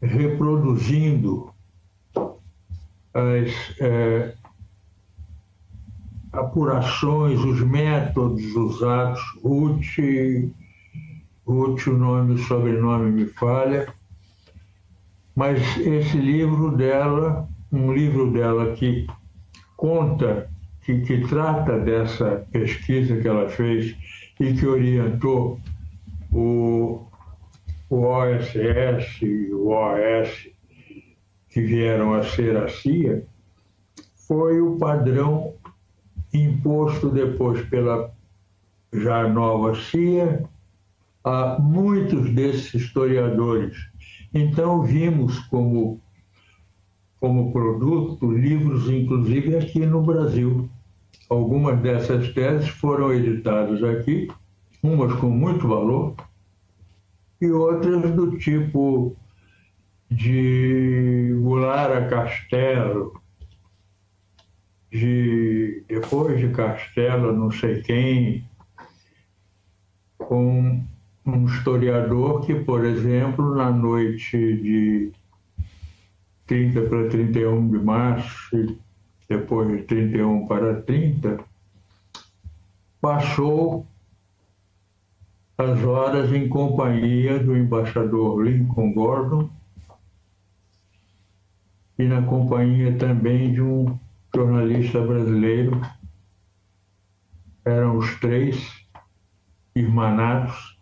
[0.00, 1.52] reproduzindo
[3.12, 4.34] as é,
[6.32, 9.98] apurações, os métodos usados, Ruth,
[11.46, 13.86] o nome, o sobrenome me falha,
[15.36, 19.06] mas esse livro dela, um livro dela que
[19.76, 20.50] conta,
[20.82, 23.94] que, que trata dessa pesquisa que ela fez
[24.40, 25.60] e que orientou
[26.32, 27.06] o,
[27.88, 30.48] o OSS e o OS,
[31.48, 33.24] que vieram a ser a CIA,
[34.26, 35.54] foi o padrão
[36.32, 38.12] imposto depois pela
[38.92, 40.44] já nova CIA
[41.22, 43.76] a muitos desses historiadores.
[44.32, 46.00] Então vimos como
[47.20, 50.68] como produto livros inclusive aqui no Brasil.
[51.34, 54.30] Algumas dessas teses foram editadas aqui,
[54.80, 56.14] umas com muito valor
[57.40, 59.16] e outras do tipo
[60.08, 63.20] de Gulara Castelo,
[64.92, 68.48] de depois de Castelo, não sei quem,
[70.16, 70.84] com
[71.26, 75.12] um historiador que, por exemplo, na noite de
[76.46, 78.83] 30 para 31 de março,
[79.38, 81.44] depois de 31 para 30,
[83.00, 83.86] passou
[85.58, 89.50] as horas em companhia do embaixador Lincoln Gordon
[91.98, 93.98] e na companhia também de um
[94.34, 95.80] jornalista brasileiro.
[97.64, 98.86] Eram os três
[99.74, 100.78] irmanados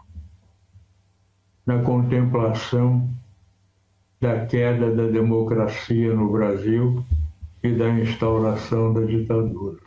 [1.65, 3.09] na contemplação
[4.21, 7.05] da queda da democracia no Brasil
[7.63, 9.79] e da instauração da ditadura.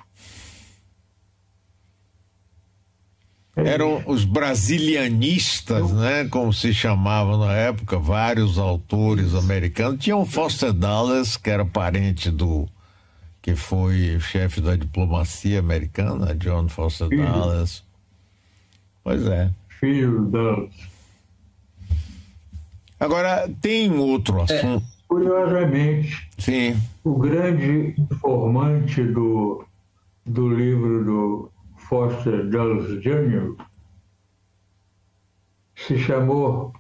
[3.56, 10.04] Eram os brasilianistas, né, como se chamavam na época, vários autores americanos.
[10.04, 12.68] Tinha o Foster Dulles, que era parente do
[13.42, 17.32] que foi chefe da diplomacia americana, John Foster Filho.
[17.32, 17.84] Dulles.
[19.04, 19.52] Pois é.
[19.80, 20.74] Filho Dulles.
[23.00, 24.44] Agora, tem outro é.
[24.44, 24.86] assunto.
[24.86, 26.76] É, curiosamente, Sim.
[27.04, 29.66] o grande informante do,
[30.26, 33.56] do livro do Foster Dulles Jr.,
[35.76, 36.74] se chamou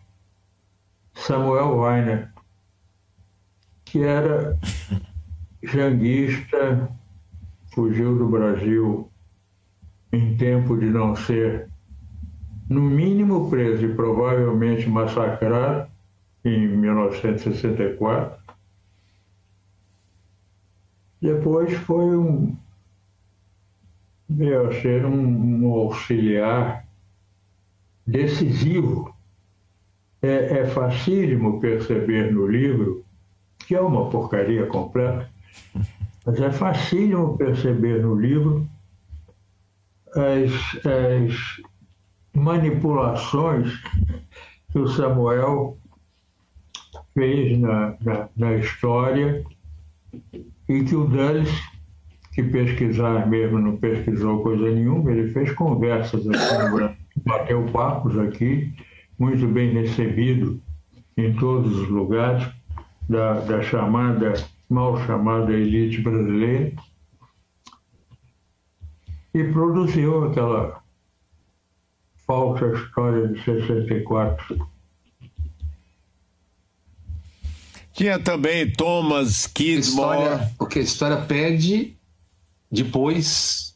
[1.13, 2.33] Samuel Weiner,
[3.83, 4.57] que era
[5.63, 6.89] janguista,
[7.73, 9.09] fugiu do Brasil
[10.11, 11.69] em tempo de não ser,
[12.69, 15.94] no mínimo, preso e provavelmente massacrado
[16.45, 18.39] em 1964.
[21.21, 22.55] Depois foi um
[24.29, 26.85] veio a ser um, um auxiliar
[28.05, 29.13] decisivo.
[30.21, 33.05] É, é facílimo perceber no livro,
[33.59, 35.29] que é uma porcaria completa,
[36.25, 38.67] mas é facílimo perceber no livro
[40.15, 40.51] as,
[40.85, 41.61] as
[42.33, 43.71] manipulações
[44.71, 45.77] que o Samuel
[47.15, 49.43] fez na, na, na história
[50.69, 51.49] e que o Dulles
[52.35, 58.19] que pesquisar mesmo não pesquisou coisa nenhuma, ele fez conversas aqui no Brasil, bateu papos
[58.19, 58.73] aqui,
[59.17, 60.61] muito bem recebido
[61.15, 62.45] em todos os lugares
[63.07, 64.33] da, da chamada,
[64.69, 66.73] mal chamada elite brasileira,
[69.33, 70.83] e produziu aquela
[72.27, 74.74] falsa história de 64.
[77.95, 80.19] Tinha também Thomas Kidmore.
[80.19, 81.95] História, o que a história pede
[82.69, 83.73] depois,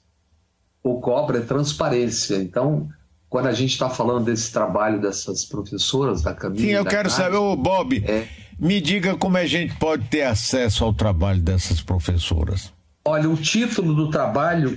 [0.83, 2.35] o cobra é transparência.
[2.35, 2.89] Então,
[3.29, 6.61] quando a gente está falando desse trabalho dessas professoras da Camila.
[6.61, 8.27] Sim, eu quero saber, ô Bob, é...
[8.59, 12.73] me diga como a gente pode ter acesso ao trabalho dessas professoras.
[13.05, 14.75] Olha, o título do trabalho,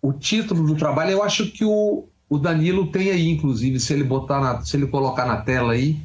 [0.00, 4.04] o título do trabalho, eu acho que o, o Danilo tem aí, inclusive, se ele
[4.04, 6.00] botar na, se ele colocar na tela aí,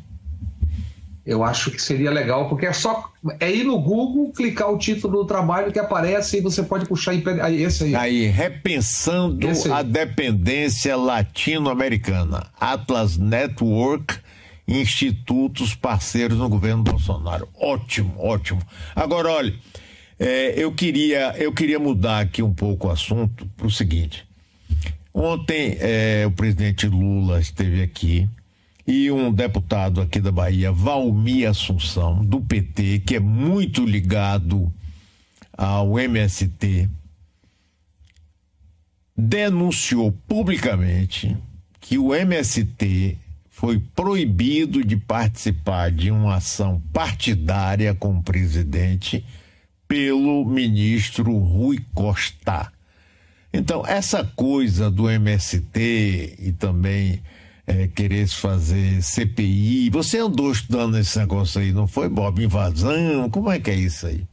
[1.25, 5.19] eu acho que seria legal, porque é só é ir no Google, clicar o título
[5.19, 7.95] do trabalho que aparece e você pode puxar esse aí.
[7.95, 9.71] Aí, repensando aí.
[9.71, 12.47] a dependência latino-americana.
[12.59, 14.17] Atlas Network,
[14.67, 17.47] institutos parceiros no governo Bolsonaro.
[17.55, 18.61] Ótimo, ótimo.
[18.93, 19.53] Agora, olha,
[20.19, 24.27] é, eu, queria, eu queria mudar aqui um pouco o assunto para o seguinte.
[25.13, 28.27] Ontem é, o presidente Lula esteve aqui
[28.85, 34.71] e um deputado aqui da Bahia, Valmir Assunção, do PT, que é muito ligado
[35.57, 36.89] ao MST,
[39.15, 41.37] denunciou publicamente
[41.79, 43.17] que o MST
[43.49, 49.23] foi proibido de participar de uma ação partidária com o presidente
[49.87, 52.71] pelo ministro Rui Costa.
[53.53, 57.21] Então, essa coisa do MST e também
[57.65, 62.43] é, querer fazer CPI, você andou estudando esse negócio aí, não foi, Bob?
[62.43, 63.29] Invasão?
[63.29, 64.25] Como é que é isso aí?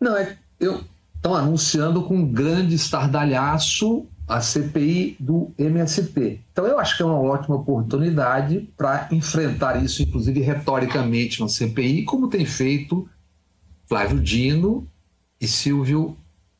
[0.00, 0.36] Não, é,
[1.16, 6.40] estão anunciando com grande estardalhaço a CPI do MST.
[6.52, 12.04] Então, eu acho que é uma ótima oportunidade para enfrentar isso, inclusive retoricamente, na CPI,
[12.04, 13.08] como tem feito
[13.86, 14.86] Flávio Dino
[15.40, 16.14] e Silvio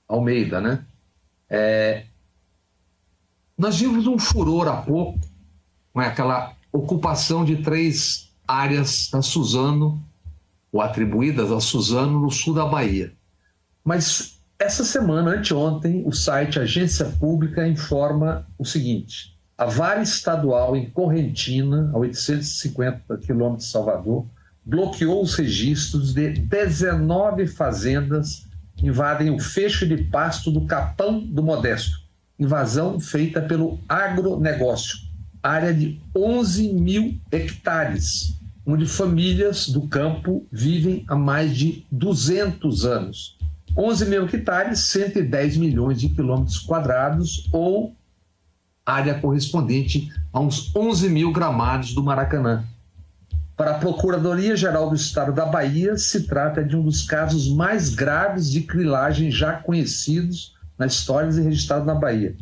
[0.08, 0.62] Almeida.
[0.62, 0.82] Né?
[1.50, 2.04] É...
[3.58, 5.18] Nós vimos um furor há pouco,
[5.92, 10.00] com aquela ocupação de três áreas da Suzano,
[10.70, 13.12] ou atribuídas a Suzano, no sul da Bahia.
[13.82, 20.88] Mas essa semana, anteontem, o site Agência Pública informa o seguinte: a Vara Estadual em
[20.88, 24.24] Correntina, a 850 quilômetros de Salvador,
[24.64, 28.46] bloqueou os registros de 19 fazendas
[28.76, 32.07] que invadem o fecho de pasto do Capão do Modesto.
[32.38, 34.98] Invasão feita pelo agronegócio,
[35.42, 43.38] área de 11 mil hectares, onde famílias do campo vivem há mais de 200 anos
[43.78, 47.94] 11 mil hectares, 110 milhões de quilômetros quadrados, ou
[48.84, 52.64] área correspondente a uns 11 mil gramados do Maracanã.
[53.56, 58.50] Para a Procuradoria-Geral do Estado da Bahia, se trata de um dos casos mais graves
[58.50, 62.36] de crilagem já conhecidos na história e registrados na Bahia.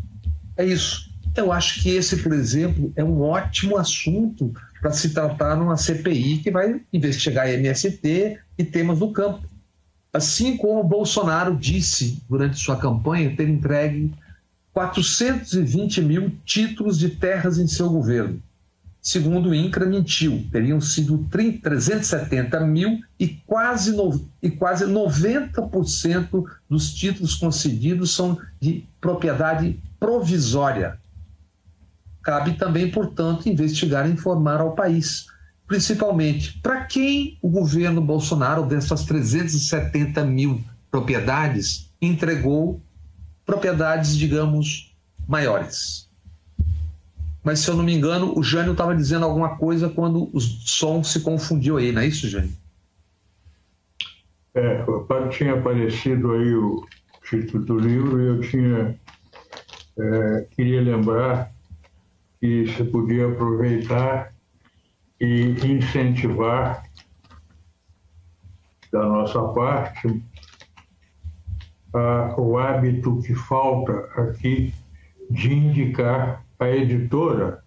[0.56, 1.10] É isso.
[1.34, 6.38] Eu acho que esse, por exemplo, é um ótimo assunto para se tratar numa CPI
[6.38, 9.46] que vai investigar MST e temas do campo.
[10.12, 14.14] Assim como Bolsonaro disse durante sua campanha ter entregue
[14.72, 18.42] 420 mil títulos de terras em seu governo.
[19.06, 20.44] Segundo o INCRA, mentiu.
[20.50, 28.84] Teriam sido 370 mil e quase, no, e quase 90% dos títulos concedidos são de
[29.00, 30.98] propriedade provisória.
[32.20, 35.26] Cabe também, portanto, investigar e informar ao país
[35.68, 42.82] principalmente para quem o governo Bolsonaro, dessas 370 mil propriedades, entregou
[43.44, 44.96] propriedades, digamos,
[45.28, 46.05] maiores.
[47.46, 51.04] Mas, se eu não me engano, o Jânio estava dizendo alguma coisa quando o som
[51.04, 52.50] se confundiu aí, não é isso, Jânio?
[54.52, 54.84] É,
[55.30, 56.84] tinha aparecido aí o
[57.22, 58.98] título do livro e eu tinha
[59.96, 61.52] é, queria lembrar
[62.40, 64.34] que se podia aproveitar
[65.20, 66.82] e incentivar
[68.90, 70.20] da nossa parte
[71.94, 74.74] a, o hábito que falta aqui
[75.30, 77.62] de indicar a editora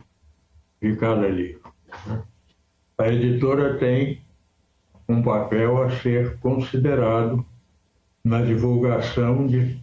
[0.81, 1.73] de cada livro.
[2.07, 2.23] Né?
[2.97, 4.21] A editora tem
[5.07, 7.45] um papel a ser considerado
[8.23, 9.81] na divulgação de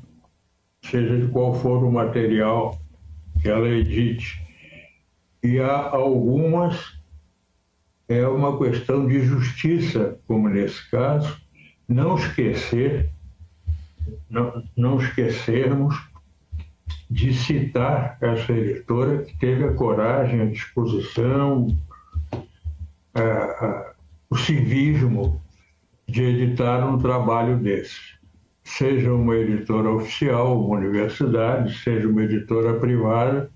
[0.82, 2.78] seja de qual for o material
[3.40, 4.40] que ela edite.
[5.42, 6.96] E há algumas
[8.09, 11.40] é uma questão de justiça, como nesse caso,
[11.88, 13.11] não esquecer,
[14.30, 15.96] não, não esquecermos
[17.11, 21.76] de citar essa editora que teve a coragem, a disposição,
[23.14, 23.94] a, a,
[24.28, 25.40] o civismo
[26.09, 28.16] de editar um trabalho desse.
[28.64, 33.50] Seja uma editora oficial, uma universidade, seja uma editora privada,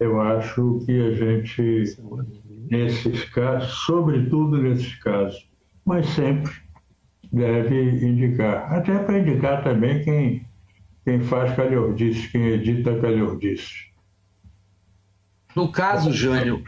[0.00, 1.96] eu acho que a gente
[2.70, 5.46] nesses casos, sobretudo nesses casos,
[5.84, 6.52] mas sempre
[7.30, 8.72] deve indicar.
[8.72, 10.46] Até para indicar também quem,
[11.04, 13.90] quem faz calhordice, quem edita calhordice.
[15.54, 16.62] No caso, Jânio,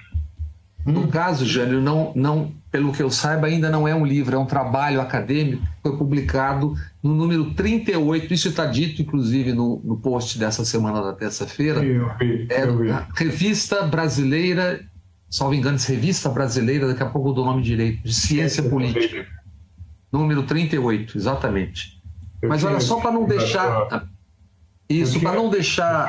[0.87, 0.93] hum?
[0.93, 4.39] no caso, Jânio, não, não, pelo que eu saiba, ainda não é um livro, é
[4.39, 10.39] um trabalho acadêmico, foi publicado no número 38, isso está dito, inclusive, no, no post
[10.39, 11.81] dessa semana da terça-feira.
[12.51, 12.65] É
[13.15, 14.81] Revista Brasileira
[15.33, 19.27] salvo engano, Revista Brasileira, daqui a pouco eu dou o nome direito, de Ciência Política.
[20.13, 21.99] Número 38, exatamente.
[22.43, 24.07] Eu Mas olha, só para não deixar.
[25.01, 26.09] Isso, para não deixar.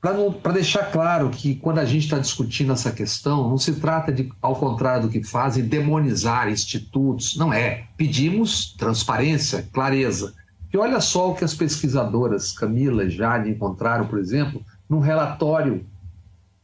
[0.00, 4.32] Para deixar claro que quando a gente está discutindo essa questão, não se trata de,
[4.40, 7.36] ao contrário do que fazem, demonizar institutos.
[7.36, 7.84] Não é.
[7.98, 10.32] Pedimos transparência, clareza.
[10.72, 15.84] E olha só o que as pesquisadoras Camila e Jade encontraram, por exemplo, num relatório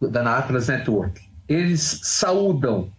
[0.00, 1.20] da Atlas Network.
[1.48, 2.90] Eles saúdam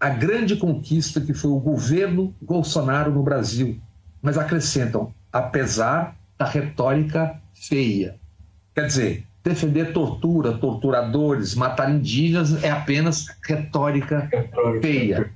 [0.00, 3.80] a grande conquista que foi o governo Bolsonaro no Brasil,
[4.20, 8.16] mas acrescentam, apesar da retórica feia.
[8.74, 15.32] Quer dizer, defender tortura, torturadores, matar indígenas é apenas retórica, retórica feia.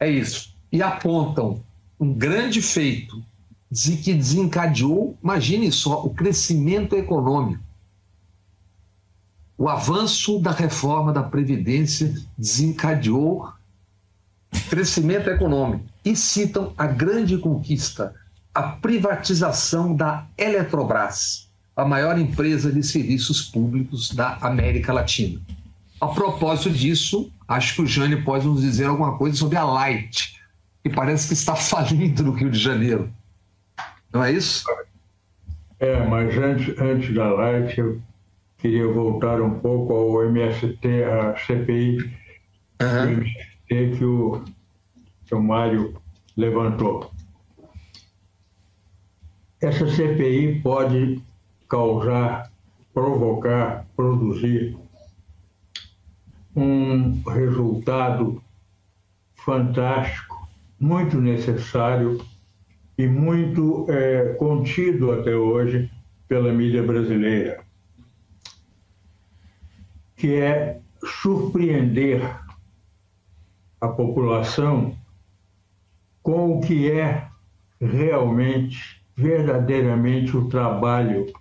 [0.00, 0.54] É isso.
[0.72, 1.62] E apontam
[2.00, 3.22] um grande feito
[4.02, 7.62] que desencadeou, imagine só, o crescimento econômico.
[9.56, 13.52] O avanço da reforma da Previdência desencadeou
[14.68, 15.84] crescimento econômico.
[16.04, 18.14] E citam a grande conquista,
[18.54, 25.40] a privatização da Eletrobras, a maior empresa de serviços públicos da América Latina.
[26.00, 30.40] A propósito disso, acho que o Jânio pode nos dizer alguma coisa sobre a Light,
[30.82, 33.10] que parece que está falindo no Rio de Janeiro.
[34.12, 34.64] Não é isso?
[35.80, 38.00] É, mas antes, antes da Light, eu
[38.58, 41.98] queria voltar um pouco ao MST, a CPI
[42.80, 43.12] uhum.
[43.12, 44.44] MST que o,
[45.26, 46.00] que o Mário
[46.36, 47.13] levantou.
[49.64, 51.22] Essa CPI pode
[51.70, 52.52] causar,
[52.92, 54.76] provocar, produzir
[56.54, 58.42] um resultado
[59.36, 60.46] fantástico,
[60.78, 62.22] muito necessário
[62.98, 65.90] e muito é, contido até hoje
[66.28, 67.64] pela mídia brasileira,
[70.14, 70.78] que é
[71.22, 72.20] surpreender
[73.80, 74.94] a população
[76.22, 77.30] com o que é
[77.80, 81.32] realmente, verdadeiramente o trabalho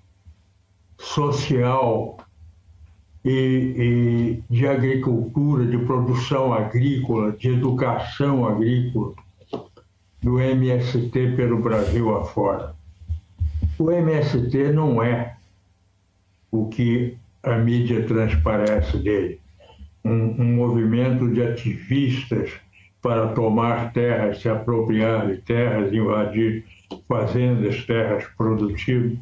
[0.98, 2.18] social
[3.26, 9.14] e, e, de agricultura, de produção agrícola, de educação agrícola
[10.22, 12.76] do MST pelo Brasil afora.
[13.78, 15.36] O MST não é
[16.52, 19.40] o que a mídia transparece dele.
[20.06, 22.52] Um, um, movimento de ativistas
[23.02, 26.66] para tomar terras, se apropriar de terras, invadir
[27.08, 29.18] fazendas, terras produtivas.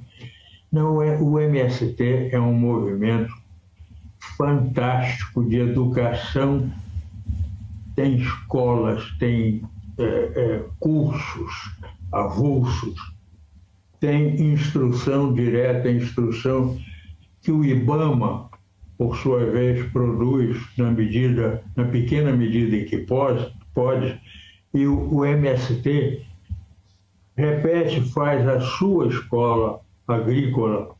[0.71, 3.33] Não é o MST é um movimento
[4.37, 6.71] fantástico de educação.
[7.95, 9.61] Tem escolas, tem
[9.97, 11.53] é, é, cursos
[12.11, 12.95] avulsos,
[13.99, 16.77] tem instrução direta, instrução
[17.41, 18.49] que o IBAMA,
[18.97, 24.19] por sua vez, produz na medida, na pequena medida em que pode, pode
[24.73, 26.25] e o, o MST
[27.35, 30.95] repete, faz a sua escola agrícola.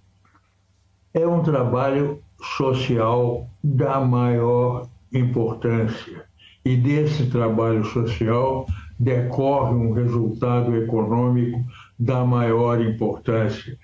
[1.13, 6.25] É um trabalho social da maior importância.
[6.63, 8.65] E desse trabalho social
[8.99, 11.63] decorre um resultado econômico
[11.99, 13.77] da maior importância.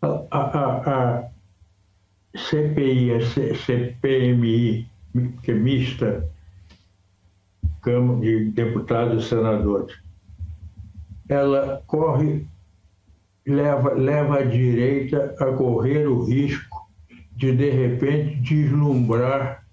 [0.00, 1.28] A, a, a
[2.34, 3.20] CPI, a
[3.54, 4.88] CPMI,
[5.42, 6.28] que é mista,
[7.82, 10.01] Câmara de Deputados e Senadores,
[11.32, 12.46] ela corre,
[13.46, 16.86] leva, leva a direita a correr o risco
[17.36, 19.64] de, de repente, deslumbrar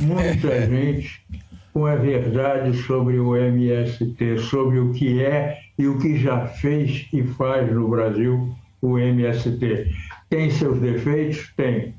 [0.00, 1.24] muita gente
[1.72, 7.06] com a verdade sobre o MST, sobre o que é e o que já fez
[7.12, 9.90] e faz no Brasil o MST.
[10.30, 11.52] Tem seus defeitos?
[11.56, 11.94] Tem.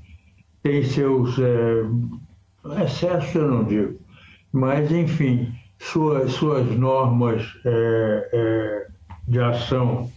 [0.64, 4.00] Tem seus é, excessos, eu não digo.
[4.52, 8.88] Mas, enfim, suas, suas normas é, é,
[9.28, 10.12] de ação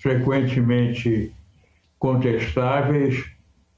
[0.00, 1.32] frequentemente
[1.98, 3.24] contestáveis,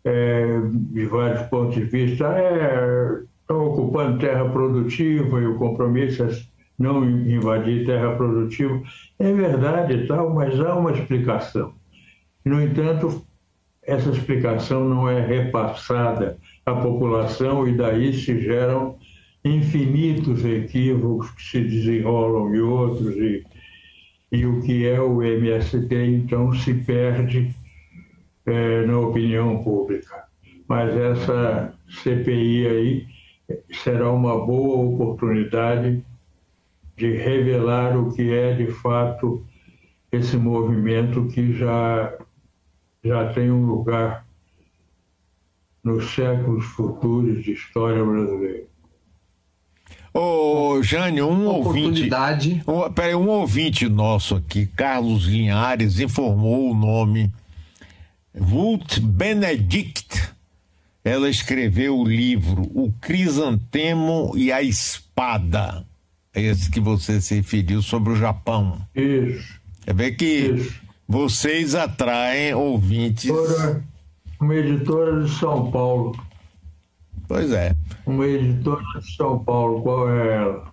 [0.05, 6.31] é, de vários pontos de vista, é, estão ocupando terra produtiva e o compromisso é
[6.79, 8.83] não invadir terra produtiva.
[9.19, 11.73] É verdade tal, mas há uma explicação.
[12.45, 13.25] No entanto,
[13.83, 18.97] essa explicação não é repassada à população e daí se geram
[19.45, 23.45] infinitos equívocos que se desenrolam e outros e,
[24.33, 27.55] e o que é o MST então se perde
[28.47, 30.25] é, na opinião pública.
[30.67, 33.07] Mas essa CPI aí
[33.71, 36.03] será uma boa oportunidade
[36.97, 39.45] de revelar o que é de fato
[40.11, 42.17] esse movimento que já,
[43.05, 44.27] já tem um lugar
[45.85, 48.72] nos séculos futuros de história brasileira.
[50.15, 52.09] Ô, Jânio, um ouvinte.
[52.67, 57.33] Um, peraí, um ouvinte nosso aqui, Carlos Linhares, informou o nome
[58.35, 60.33] Walt Benedict
[61.05, 65.85] ela escreveu o livro O Crisantemo e a Espada.
[66.33, 68.81] Esse que você se referiu sobre o Japão.
[68.95, 69.61] Isso.
[69.85, 70.81] É ver que Isso.
[71.09, 73.31] vocês atraem ouvintes.
[74.41, 76.17] Uma editora de São Paulo.
[77.33, 77.75] Pois é.
[78.05, 80.73] Uma editora de São Paulo, qual é ela?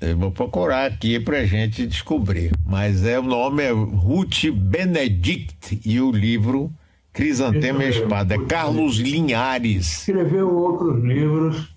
[0.00, 2.50] Eu vou procurar aqui pra gente descobrir.
[2.66, 6.72] Mas é o nome é Ruth Benedict e o livro
[7.12, 8.34] Crisantema e Espada.
[8.34, 10.00] É Carlos Linhares.
[10.00, 11.72] Escreveu outros livros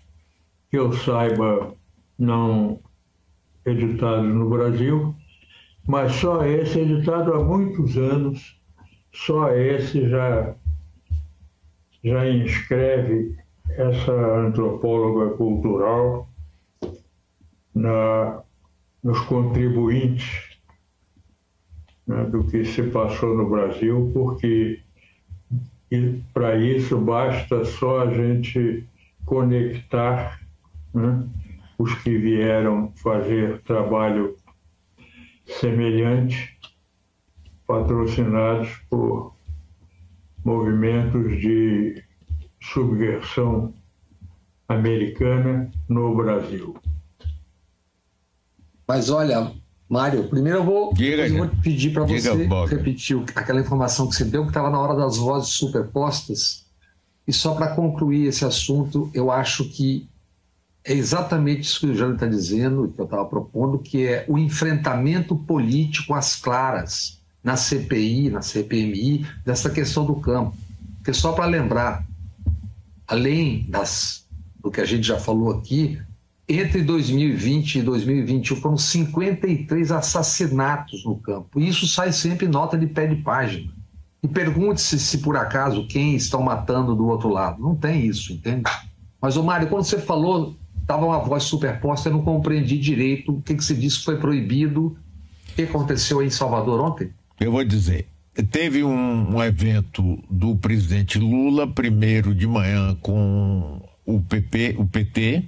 [0.72, 1.76] que eu saiba
[2.18, 2.80] não
[3.64, 5.16] editados no Brasil,
[5.88, 8.60] mas só esse, editado há muitos anos,
[9.14, 10.56] só esse já,
[12.04, 16.30] já inscreve essa antropóloga cultural
[17.74, 18.42] na,
[19.04, 20.58] nos contribuintes
[22.08, 24.80] né, do que se passou no Brasil, porque
[26.34, 28.88] para isso basta só a gente
[29.26, 30.40] conectar
[30.94, 31.28] né,
[31.78, 34.36] os que vieram fazer trabalho
[35.46, 36.58] semelhante,
[37.68, 39.36] patrocinados por
[40.44, 42.04] movimentos de
[42.74, 43.74] subversão
[44.68, 46.76] americana no Brasil.
[48.88, 49.52] Mas olha,
[49.90, 54.26] Mário, primeiro eu vou, diga, eu vou pedir para você repetir aquela informação que você
[54.26, 56.66] deu, que estava na hora das vozes superpostas.
[57.28, 60.08] E só para concluir esse assunto, eu acho que
[60.84, 64.38] é exatamente isso que o Jânio está dizendo, que eu estava propondo, que é o
[64.38, 70.56] enfrentamento político às claras na CPI, na CPMI, dessa questão do campo.
[70.98, 72.06] Porque só para lembrar,
[73.08, 74.28] além das,
[74.62, 76.00] do que a gente já falou aqui,
[76.48, 81.60] entre 2020 e 2021 foram 53 assassinatos no campo.
[81.60, 83.72] E isso sai sempre nota de pé de página.
[84.22, 87.62] E pergunte-se se por acaso quem estão matando do outro lado.
[87.62, 88.64] Não tem isso, entende?
[89.22, 93.42] Mas, ô Mário, quando você falou, estava uma voz superposta, eu não compreendi direito o
[93.42, 94.98] que, que você disse que foi proibido.
[95.52, 97.12] O que aconteceu aí em Salvador ontem?
[97.40, 98.08] Eu vou dizer.
[98.52, 105.46] Teve um, um evento do presidente Lula, primeiro de manhã com o PP, o PT,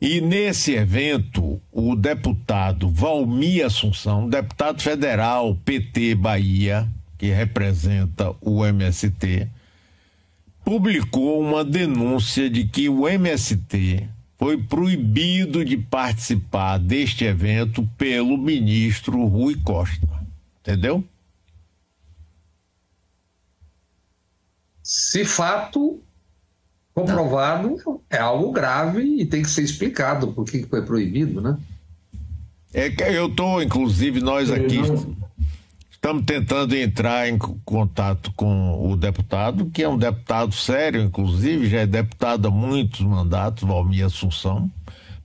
[0.00, 6.86] e nesse evento, o deputado Valmir Assunção, deputado federal PT Bahia,
[7.16, 9.48] que representa o MST,
[10.62, 14.06] publicou uma denúncia de que o MST
[14.38, 20.06] foi proibido de participar deste evento pelo ministro Rui Costa.
[20.60, 21.02] Entendeu?
[24.84, 26.02] Se fato
[26.94, 28.00] comprovado Não.
[28.10, 31.56] é algo grave e tem que ser explicado por que foi proibido, né?
[32.72, 34.80] É que eu estou, inclusive, nós aqui
[35.90, 41.80] estamos tentando entrar em contato com o deputado, que é um deputado sério, inclusive, já
[41.80, 44.70] é deputado há muitos mandatos, Valmir Assunção,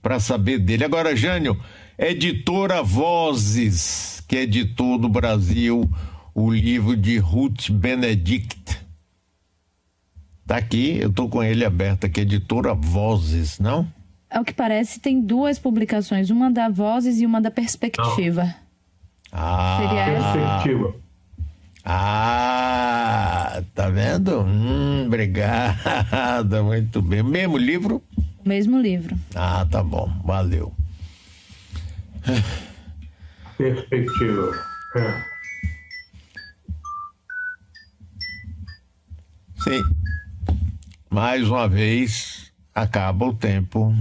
[0.00, 0.84] para saber dele.
[0.84, 1.60] Agora, Jânio,
[1.98, 5.90] editora Vozes, que editou no Brasil
[6.34, 8.79] o livro de Ruth Benedict
[10.50, 13.86] Tá aqui, eu tô com ele aberto aqui, editora Vozes, não?
[14.28, 18.42] Ao que parece, tem duas publicações, uma da Vozes e uma da Perspectiva.
[18.42, 18.54] Não.
[19.30, 20.96] Ah, Seria Perspectiva.
[21.84, 24.40] Ah, tá vendo?
[24.40, 27.22] Hum, obrigada, muito bem.
[27.22, 28.02] Mesmo livro?
[28.44, 29.16] Mesmo livro.
[29.36, 30.74] Ah, tá bom, valeu.
[33.56, 34.50] Perspectiva.
[34.96, 35.22] É.
[39.62, 39.80] Sim
[41.10, 43.92] mais uma vez acaba o tempo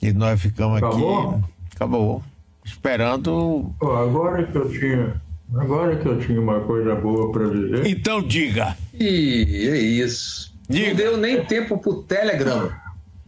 [0.00, 1.30] e nós ficamos acabou?
[1.30, 1.44] aqui.
[1.74, 2.22] Acabou.
[2.64, 3.74] Esperando.
[3.80, 5.20] agora que eu tinha.
[5.54, 7.86] Agora que eu tinha uma coisa boa para dizer.
[7.86, 8.76] Então diga.
[8.92, 10.54] E é isso.
[10.68, 10.88] Diga.
[10.88, 12.70] Não deu nem tempo pro Telegram.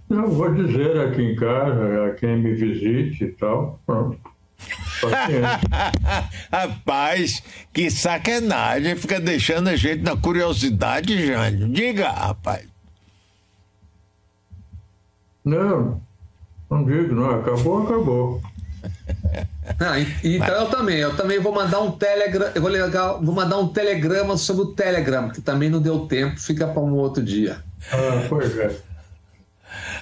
[0.08, 3.80] Não, vou dizer aqui em casa, a quem me visite e tal.
[3.86, 4.18] Pronto.
[6.50, 7.42] rapaz,
[7.72, 8.96] que sacanagem.
[8.96, 11.68] Fica deixando a gente na curiosidade, Jânio.
[11.68, 12.66] Diga, rapaz.
[15.44, 16.00] Não,
[16.70, 17.40] não digo, não.
[17.40, 18.42] Acabou, acabou.
[19.78, 20.60] Não, então Mas...
[20.60, 24.36] eu também, eu também vou mandar um telegrama, eu vou, legal, vou mandar um telegrama
[24.36, 27.62] sobre o Telegram, que também não deu tempo, fica para um outro dia.
[27.92, 28.76] Ah, pois é.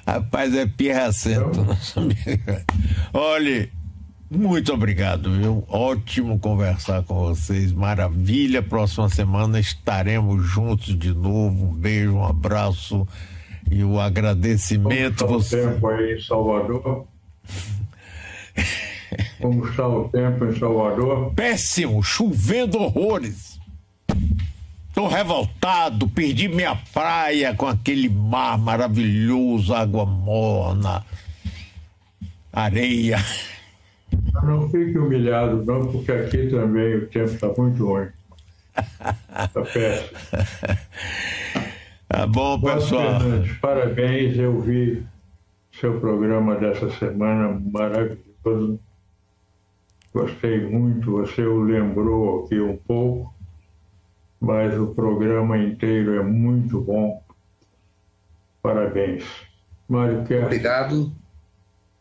[0.07, 1.61] Rapaz, é pirracento,
[1.97, 2.65] amigo.
[3.13, 3.71] Olhe,
[4.31, 5.65] muito obrigado, viu?
[5.69, 8.63] Ótimo conversar com vocês, maravilha.
[8.63, 11.67] Próxima semana estaremos juntos de novo.
[11.67, 13.07] Um beijo, um abraço
[13.71, 15.25] e o agradecimento.
[15.25, 17.07] Como está o tempo aí em Salvador?
[19.41, 21.33] Como está o tempo em Salvador?
[21.35, 23.59] Péssimo, chovendo horrores.
[24.89, 31.05] Estou revoltado, perdi minha praia com aquele mar maravilhoso, água morna,
[32.53, 33.25] areia.
[34.43, 38.09] Não fique humilhado, não, porque aqui também o tempo está muito ruim.
[38.77, 40.19] Está péssimo.
[42.09, 43.21] Tá bom, pessoal.
[43.61, 45.07] Parabéns, eu vi
[45.79, 48.81] seu programa dessa semana maravilhoso.
[50.15, 53.35] Gostei muito, você o lembrou aqui um pouco,
[54.41, 57.23] mas o programa inteiro é muito bom.
[58.63, 59.25] Parabéns.
[59.87, 60.45] Mário Quer.
[60.45, 61.13] Obrigado.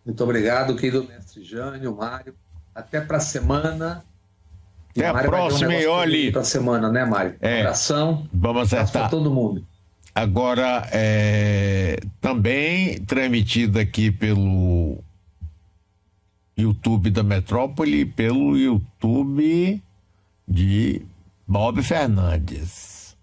[0.06, 1.06] Muito obrigado, querido
[1.38, 2.34] mestre Jânio, Mário.
[2.74, 4.04] Até para a semana.
[4.92, 6.32] Até a próxima um e olhe.
[6.32, 7.36] Para a semana, né, Mário?
[7.40, 7.62] É.
[7.62, 8.28] Abração.
[8.34, 9.04] Vamos acertar.
[9.04, 9.66] Para todo mundo.
[10.14, 14.98] Agora, é, também transmitido aqui pelo
[16.58, 19.82] YouTube da Metrópole e pelo YouTube
[20.48, 21.04] de
[21.48, 23.16] Bob Fernandes.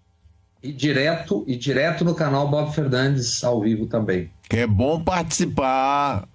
[0.63, 4.31] E direto, e direto no canal Bob Fernandes ao vivo também.
[4.49, 6.27] Que é bom participar.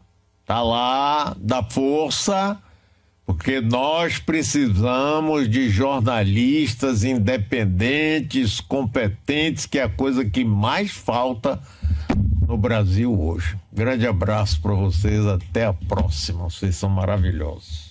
[0.51, 2.59] Tá lá, dá força
[3.25, 11.63] porque nós precisamos de jornalistas independentes, competentes, que é a coisa que mais falta
[12.49, 13.57] no Brasil hoje.
[13.73, 16.51] Grande abraço para vocês, até a próxima.
[16.51, 17.90] Vocês são maravilhosos.